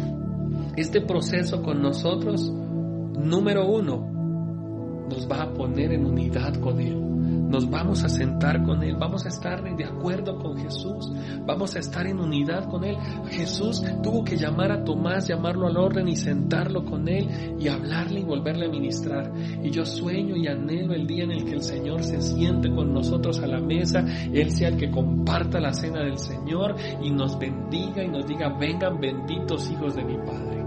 este 0.77 1.01
proceso 1.01 1.63
con 1.63 1.83
nosotros, 1.83 2.51
número 2.51 3.67
uno, 3.69 5.07
nos 5.09 5.29
va 5.29 5.43
a 5.43 5.53
poner 5.53 5.93
en 5.93 6.07
unidad 6.07 6.55
con 6.61 6.81
Él 6.81 7.11
nos 7.51 7.69
vamos 7.69 8.05
a 8.05 8.09
sentar 8.09 8.63
con 8.63 8.83
Él, 8.83 8.97
vamos 8.97 9.27
a 9.27 9.29
estar 9.29 9.63
de 9.63 9.85
acuerdo 9.85 10.39
con 10.39 10.57
Jesús, 10.57 11.13
vamos 11.45 11.75
a 11.77 11.81
estar 11.81 12.07
en 12.07 12.21
unidad 12.21 12.69
con 12.69 12.85
Él. 12.85 12.97
Jesús 13.29 13.83
tuvo 14.03 14.25
que 14.25 14.37
llamar 14.37 14.73
a 14.73 14.85
Tomás, 14.85 15.29
llamarlo 15.29 15.67
al 15.67 15.77
orden 15.77 16.09
y 16.09 16.17
sentarlo 16.17 16.85
con 16.85 17.09
Él 17.09 17.57
y 17.59 17.69
hablarle 17.69 18.21
y 18.21 18.25
volverle 18.25 18.67
a 18.67 18.71
ministrar. 18.71 19.33
Y 19.63 19.71
yo 19.71 19.85
sueño 19.85 20.37
y 20.37 20.47
anhelo 20.47 20.95
el 20.95 21.07
día 21.07 21.25
en 21.25 21.33
el 21.33 21.45
que 21.45 21.55
el 21.55 21.63
Señor 21.63 22.03
se 22.03 22.23
siente 22.23 22.71
con 22.71 22.95
nosotros 22.95 23.41
a 23.41 23.47
la 23.47 23.61
mesa, 23.61 24.05
Él 24.33 24.51
sea 24.51 24.69
el 24.69 24.77
que 24.77 24.91
comparta 24.91 25.61
la 25.61 25.73
cena 25.73 26.05
del 26.05 26.19
Señor 26.19 26.77
y 27.03 27.11
nos 27.11 27.39
bendiga 27.39 28.03
y 28.03 28.09
nos 28.09 28.27
diga, 28.27 28.57
vengan 28.59 29.01
benditos 29.01 29.71
hijos 29.71 29.97
de 29.97 30.05
mi 30.05 30.17
Padre. 30.19 30.60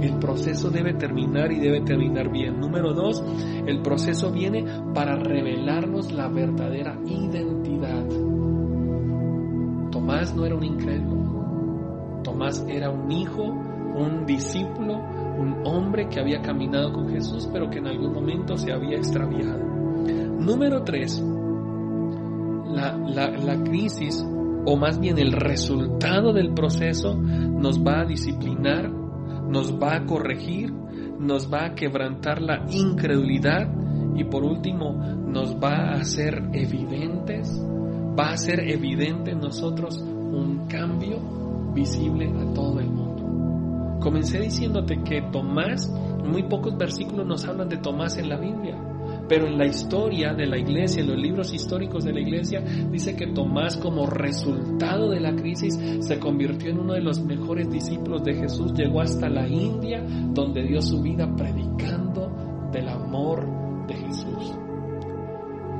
El 0.00 0.18
proceso 0.18 0.70
debe 0.70 0.94
terminar 0.94 1.50
y 1.52 1.58
debe 1.58 1.80
terminar 1.80 2.30
bien. 2.30 2.60
Número 2.60 2.92
dos, 2.94 3.22
el 3.66 3.82
proceso 3.82 4.30
viene 4.30 4.64
para 4.94 5.16
revelarnos 5.16 6.12
la 6.12 6.28
verdadera 6.28 6.98
identidad. 7.04 8.06
Tomás 9.90 10.34
no 10.34 10.46
era 10.46 10.54
un 10.54 10.64
incrédulo. 10.64 12.20
Tomás 12.22 12.64
era 12.68 12.90
un 12.90 13.10
hijo, 13.10 13.42
un 13.42 14.24
discípulo, 14.26 14.94
un 15.38 15.62
hombre 15.64 16.08
que 16.08 16.20
había 16.20 16.40
caminado 16.42 16.92
con 16.92 17.08
Jesús, 17.08 17.48
pero 17.52 17.68
que 17.70 17.78
en 17.78 17.86
algún 17.86 18.12
momento 18.12 18.56
se 18.56 18.72
había 18.72 18.96
extraviado. 18.96 19.58
Número 20.38 20.82
tres, 20.84 21.22
la, 22.66 22.96
la, 22.96 23.62
crisis, 23.64 24.24
o 24.64 24.76
más 24.76 25.00
bien 25.00 25.18
el 25.18 25.32
resultado 25.32 26.32
del 26.32 26.54
proceso, 26.54 27.14
nos 27.16 27.84
va 27.84 28.02
a 28.02 28.04
disciplinar 28.04 28.90
nos 29.48 29.74
va 29.80 29.96
a 29.96 30.06
corregir, 30.06 30.72
nos 31.18 31.52
va 31.52 31.66
a 31.66 31.74
quebrantar 31.74 32.40
la 32.40 32.64
incredulidad 32.70 33.68
y 34.14 34.24
por 34.24 34.44
último 34.44 34.92
nos 34.92 35.56
va 35.56 35.90
a 35.90 35.92
hacer 35.94 36.50
evidentes, 36.52 37.60
va 38.18 38.30
a 38.30 38.36
ser 38.36 38.60
evidente 38.68 39.30
en 39.32 39.40
nosotros 39.40 39.98
un 40.00 40.66
cambio 40.68 41.72
visible 41.72 42.26
a 42.26 42.52
todo 42.52 42.80
el 42.80 42.90
mundo. 42.90 43.98
Comencé 44.00 44.40
diciéndote 44.40 45.02
que 45.02 45.22
Tomás, 45.32 45.92
muy 46.24 46.44
pocos 46.44 46.76
versículos 46.76 47.26
nos 47.26 47.44
hablan 47.46 47.68
de 47.68 47.78
Tomás 47.78 48.16
en 48.18 48.28
la 48.28 48.38
Biblia. 48.38 48.76
Pero 49.28 49.46
en 49.46 49.58
la 49.58 49.66
historia 49.66 50.32
de 50.32 50.46
la 50.46 50.58
iglesia, 50.58 51.02
en 51.02 51.08
los 51.08 51.18
libros 51.18 51.52
históricos 51.52 52.04
de 52.04 52.12
la 52.12 52.20
iglesia, 52.20 52.60
dice 52.90 53.14
que 53.14 53.26
Tomás 53.28 53.76
como 53.76 54.06
resultado 54.06 55.10
de 55.10 55.20
la 55.20 55.34
crisis 55.36 55.78
se 56.00 56.18
convirtió 56.18 56.70
en 56.70 56.78
uno 56.78 56.94
de 56.94 57.02
los 57.02 57.20
mejores 57.20 57.70
discípulos 57.70 58.24
de 58.24 58.34
Jesús, 58.34 58.72
llegó 58.72 59.00
hasta 59.00 59.28
la 59.28 59.46
India 59.46 60.02
donde 60.32 60.62
dio 60.62 60.80
su 60.80 61.02
vida 61.02 61.30
predicando 61.36 62.68
del 62.72 62.88
amor 62.88 63.86
de 63.86 63.94
Jesús. 63.94 64.54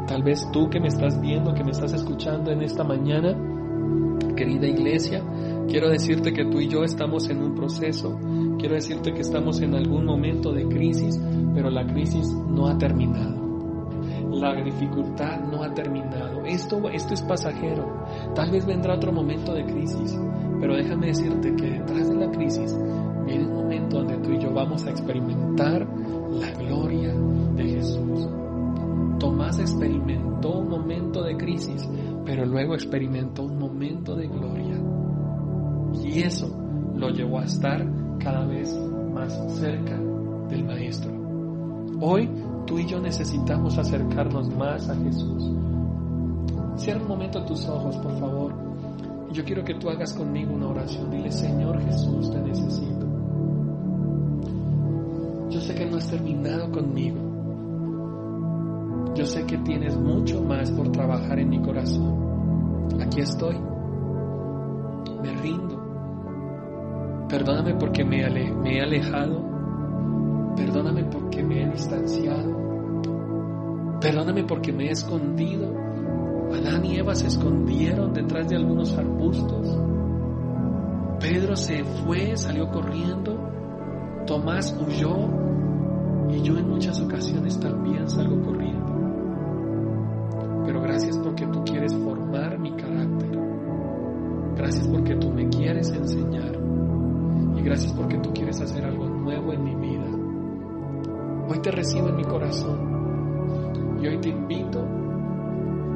Tal 0.06 0.22
vez 0.22 0.46
tú 0.52 0.70
que 0.70 0.80
me 0.80 0.88
estás 0.88 1.20
viendo, 1.20 1.52
que 1.54 1.64
me 1.64 1.70
estás 1.70 1.92
escuchando 1.92 2.50
en 2.50 2.62
esta 2.62 2.82
mañana, 2.82 3.37
querida 4.34 4.66
iglesia, 4.66 5.22
quiero 5.68 5.90
decirte 5.90 6.32
que 6.32 6.44
tú 6.46 6.61
y 6.61 6.68
yo 6.68 6.84
estamos 6.84 7.28
en 7.28 7.42
un 7.42 7.54
proceso, 7.54 8.18
quiero 8.58 8.74
decirte 8.74 9.12
que 9.12 9.20
estamos 9.20 9.61
en 9.61 9.74
algún 9.74 10.06
momento 10.06 10.52
de 10.52 10.66
crisis, 10.66 11.20
pero 11.59 11.71
la 11.71 11.85
crisis 11.85 12.33
no 12.49 12.68
ha 12.68 12.79
terminado. 12.79 13.35
La 14.31 14.55
dificultad 14.62 15.40
no 15.51 15.64
ha 15.64 15.75
terminado. 15.75 16.44
Esto, 16.44 16.88
esto 16.88 17.14
es 17.14 17.23
pasajero. 17.23 18.05
Tal 18.33 18.53
vez 18.53 18.64
vendrá 18.64 18.94
otro 18.94 19.11
momento 19.11 19.53
de 19.53 19.64
crisis, 19.64 20.16
pero 20.61 20.77
déjame 20.77 21.09
decirte 21.09 21.57
que 21.57 21.71
detrás 21.81 22.11
de 22.11 22.14
la 22.14 22.31
crisis 22.31 22.79
viene 23.27 23.49
un 23.49 23.55
momento 23.55 23.99
donde 23.99 24.18
tú 24.18 24.31
y 24.35 24.38
yo 24.38 24.53
vamos 24.53 24.87
a 24.87 24.90
experimentar 24.90 25.85
la 26.31 26.53
gloria 26.53 27.12
de 27.57 27.64
Jesús. 27.64 28.29
Tomás 29.18 29.59
experimentó 29.59 30.61
un 30.61 30.68
momento 30.68 31.25
de 31.25 31.37
crisis, 31.37 31.90
pero 32.25 32.47
luego 32.47 32.75
experimentó 32.75 33.42
un 33.42 33.59
momento 33.59 34.14
de 34.14 34.29
gloria. 34.29 34.81
Y 36.05 36.23
eso 36.23 36.57
lo 36.94 37.09
llevó 37.11 37.40
a 37.40 37.47
estar 37.47 37.85
cada 38.21 38.47
vez 38.47 38.73
más 39.12 39.33
cerca 39.59 39.99
del 40.49 40.64
Maestro. 40.64 41.17
Hoy 42.00 42.30
tú 42.66 42.78
y 42.78 42.87
yo 42.87 43.00
necesitamos 43.00 43.76
acercarnos 43.76 44.54
más 44.54 44.88
a 44.88 44.94
Jesús. 44.94 45.50
Cierra 46.76 47.02
un 47.02 47.08
momento 47.08 47.44
tus 47.44 47.66
ojos, 47.68 47.96
por 47.96 48.18
favor. 48.20 48.54
Yo 49.32 49.44
quiero 49.44 49.64
que 49.64 49.74
tú 49.74 49.90
hagas 49.90 50.12
conmigo 50.12 50.54
una 50.54 50.68
oración. 50.68 51.11
Dile, 51.11 51.32
Señor 51.32 51.80
Jesús, 51.80 52.30
te 52.30 52.40
necesito. 52.40 53.06
Yo 55.50 55.61
sé 55.61 55.74
que 55.74 55.87
no 55.87 55.96
has 55.96 56.08
terminado 56.08 56.70
conmigo. 56.70 57.18
Yo 59.14 59.26
sé 59.26 59.44
que 59.44 59.58
tienes 59.58 59.96
mucho 59.96 60.40
más 60.42 60.70
por 60.70 60.92
trabajar 60.92 61.40
en 61.40 61.48
mi 61.48 61.61
corazón. 61.61 62.92
Aquí 63.00 63.20
estoy. 63.20 63.56
Me 65.20 65.32
rindo. 65.32 67.26
Perdóname 67.28 67.74
porque 67.74 68.04
me, 68.04 68.20
he 68.20 68.80
alejado 68.80 69.48
Perdóname 70.58 71.04
porque 71.04 71.17
me 71.17 71.17
distanciado. 71.78 72.68
Perdóname 74.00 74.44
porque 74.44 74.72
me 74.72 74.88
he 74.88 74.90
escondido. 74.90 75.72
Adán 76.52 76.84
y 76.84 76.96
Eva 76.96 77.14
se 77.14 77.28
escondieron 77.28 78.12
detrás 78.12 78.48
de 78.48 78.56
algunos 78.56 78.96
arbustos. 78.96 79.78
Pedro 81.20 81.56
se 81.56 81.84
fue, 81.84 82.36
salió 82.36 82.70
corriendo. 82.70 83.38
Tomás 84.26 84.76
huyó. 84.78 85.16
Y 86.30 86.42
yo 86.42 86.58
en 86.58 86.68
muchas 86.68 87.00
ocasiones 87.00 87.58
también 87.60 88.08
salgo 88.08 88.42
corriendo. 88.42 88.92
Pero 90.66 90.82
gracias 90.82 91.16
porque 91.18 91.46
tú 91.46 91.64
quieres 91.64 91.94
formar 91.94 92.58
mi 92.58 92.72
carácter. 92.72 93.38
Gracias 94.56 94.88
porque 94.88 95.14
tú 95.16 95.30
me 95.30 95.48
quieres 95.48 95.90
enseñar. 95.90 96.58
Y 97.56 97.62
gracias 97.62 97.92
porque 97.92 98.18
tú 98.18 98.32
quieres 98.32 98.60
hacer 98.60 98.84
algo 98.84 99.08
nuevo 99.08 99.52
en 99.52 99.64
mi. 99.64 99.77
Hoy 101.50 101.61
te 101.61 101.70
recibo 101.70 102.08
en 102.08 102.16
mi 102.16 102.24
corazón 102.24 103.98
y 104.02 104.06
hoy 104.06 104.18
te 104.18 104.28
invito 104.28 104.84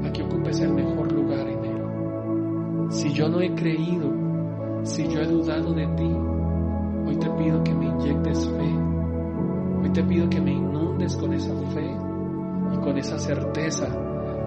a 0.03 0.11
que 0.11 0.23
ocupes 0.23 0.59
el 0.61 0.73
mejor 0.73 1.13
lugar 1.13 1.47
en 1.47 1.65
Él. 1.65 2.87
Si 2.89 3.13
yo 3.13 3.29
no 3.29 3.39
he 3.43 3.55
creído, 3.55 4.11
si 4.83 5.07
yo 5.09 5.21
he 5.21 5.27
dudado 5.27 5.75
de 5.75 5.87
ti, 5.89 6.11
hoy 7.07 7.17
te 7.17 7.29
pido 7.31 7.63
que 7.63 7.75
me 7.75 7.85
inyectes 7.85 8.49
fe. 8.49 8.75
Hoy 9.83 9.91
te 9.91 10.03
pido 10.05 10.31
que 10.31 10.41
me 10.41 10.53
inundes 10.53 11.17
con 11.19 11.35
esa 11.35 11.55
fe 11.75 11.97
y 12.73 12.77
con 12.79 12.97
esa 12.97 13.19
certeza 13.19 13.89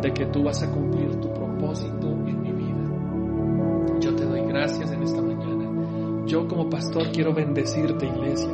de 0.01 0.11
que 0.11 0.25
tú 0.25 0.43
vas 0.43 0.63
a 0.63 0.71
cumplir 0.71 1.19
tu 1.21 1.31
propósito 1.31 2.07
en 2.09 2.41
mi 2.41 2.51
vida. 2.51 3.99
Yo 3.99 4.15
te 4.15 4.25
doy 4.25 4.41
gracias 4.41 4.91
en 4.91 5.03
esta 5.03 5.21
mañana. 5.21 6.25
Yo 6.25 6.47
como 6.47 6.67
pastor 6.67 7.11
quiero 7.11 7.31
bendecirte, 7.31 8.07
iglesia. 8.07 8.49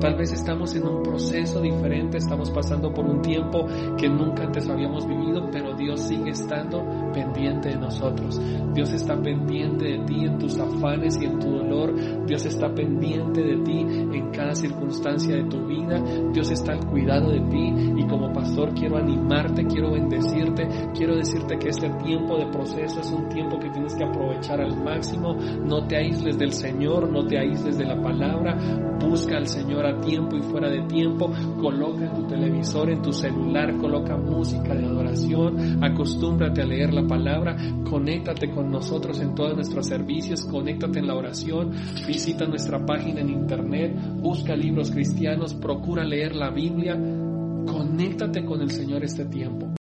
Tal 0.00 0.16
vez 0.16 0.32
estamos 0.32 0.74
en 0.74 0.86
un 0.86 1.02
proceso 1.02 1.60
diferente, 1.60 2.16
estamos 2.16 2.50
pasando 2.50 2.90
por 2.90 3.04
un 3.04 3.20
tiempo 3.20 3.66
que 3.98 4.08
nunca 4.08 4.44
antes 4.44 4.66
habíamos 4.66 5.06
vivido, 5.06 5.50
pero 5.52 5.74
Dios 5.74 6.00
sigue 6.00 6.30
estando 6.30 6.82
pendiente 7.12 7.68
de 7.68 7.76
nosotros. 7.76 8.40
Dios 8.72 8.92
está 8.94 9.20
pendiente 9.20 9.84
de 9.84 9.98
ti 10.06 10.24
en 10.24 10.38
tus 10.38 10.58
afanes 10.58 11.20
y 11.20 11.26
en 11.26 11.38
tu 11.38 11.50
dolor. 11.50 11.94
Dios 12.26 12.46
está 12.46 12.72
pendiente 12.74 13.42
de 13.42 13.56
ti 13.58 13.80
en 13.80 14.30
cada 14.30 14.54
circunstancia 14.54 15.36
de 15.36 15.44
tu 15.44 15.66
vida. 15.66 16.02
Dios 16.32 16.50
está 16.50 16.72
al 16.72 16.86
cuidado 16.86 17.30
de 17.32 17.40
ti 17.50 17.74
y 17.96 18.06
como 18.06 18.32
pastor 18.32 18.72
quiero 18.72 18.96
animarte, 18.96 19.66
quiero 19.66 19.92
bendecirte, 19.92 20.66
quiero 20.94 21.16
decirte 21.16 21.58
que 21.58 21.68
este 21.68 21.90
tiempo 22.02 22.38
de 22.38 22.46
proceso 22.46 23.00
es 23.00 23.12
un 23.12 23.28
tiempo 23.28 23.58
que 23.58 23.68
tienes 23.68 23.94
que 23.94 24.04
aprovechar 24.04 24.62
al 24.62 24.82
máximo. 24.82 25.34
No 25.34 25.86
te 25.86 25.96
aísles 25.98 26.38
del 26.38 26.52
Señor, 26.52 27.10
no 27.10 27.26
te 27.26 27.38
aísles 27.38 27.76
de 27.76 27.84
la 27.84 28.00
palabra. 28.00 28.56
Busca 28.98 29.36
al 29.36 29.46
Señor 29.46 29.89
tiempo 30.00 30.36
y 30.36 30.42
fuera 30.42 30.68
de 30.68 30.82
tiempo. 30.82 31.30
Coloca 31.60 32.04
en 32.04 32.14
tu 32.14 32.26
televisor, 32.26 32.90
en 32.90 33.02
tu 33.02 33.12
celular, 33.12 33.76
coloca 33.78 34.16
música 34.16 34.74
de 34.74 34.84
adoración. 34.84 35.82
Acostúmbrate 35.82 36.62
a 36.62 36.66
leer 36.66 36.92
la 36.92 37.06
palabra. 37.06 37.56
Conéctate 37.88 38.50
con 38.50 38.70
nosotros 38.70 39.20
en 39.20 39.34
todos 39.34 39.54
nuestros 39.54 39.86
servicios. 39.86 40.44
Conéctate 40.44 40.98
en 40.98 41.06
la 41.06 41.14
oración. 41.14 41.72
Visita 42.06 42.46
nuestra 42.46 42.84
página 42.84 43.20
en 43.20 43.30
internet. 43.30 43.96
Busca 44.20 44.54
libros 44.54 44.90
cristianos. 44.90 45.54
Procura 45.54 46.04
leer 46.04 46.34
la 46.34 46.50
Biblia. 46.50 46.94
Conéctate 47.66 48.44
con 48.44 48.60
el 48.60 48.70
Señor 48.70 49.04
este 49.04 49.24
tiempo. 49.24 49.79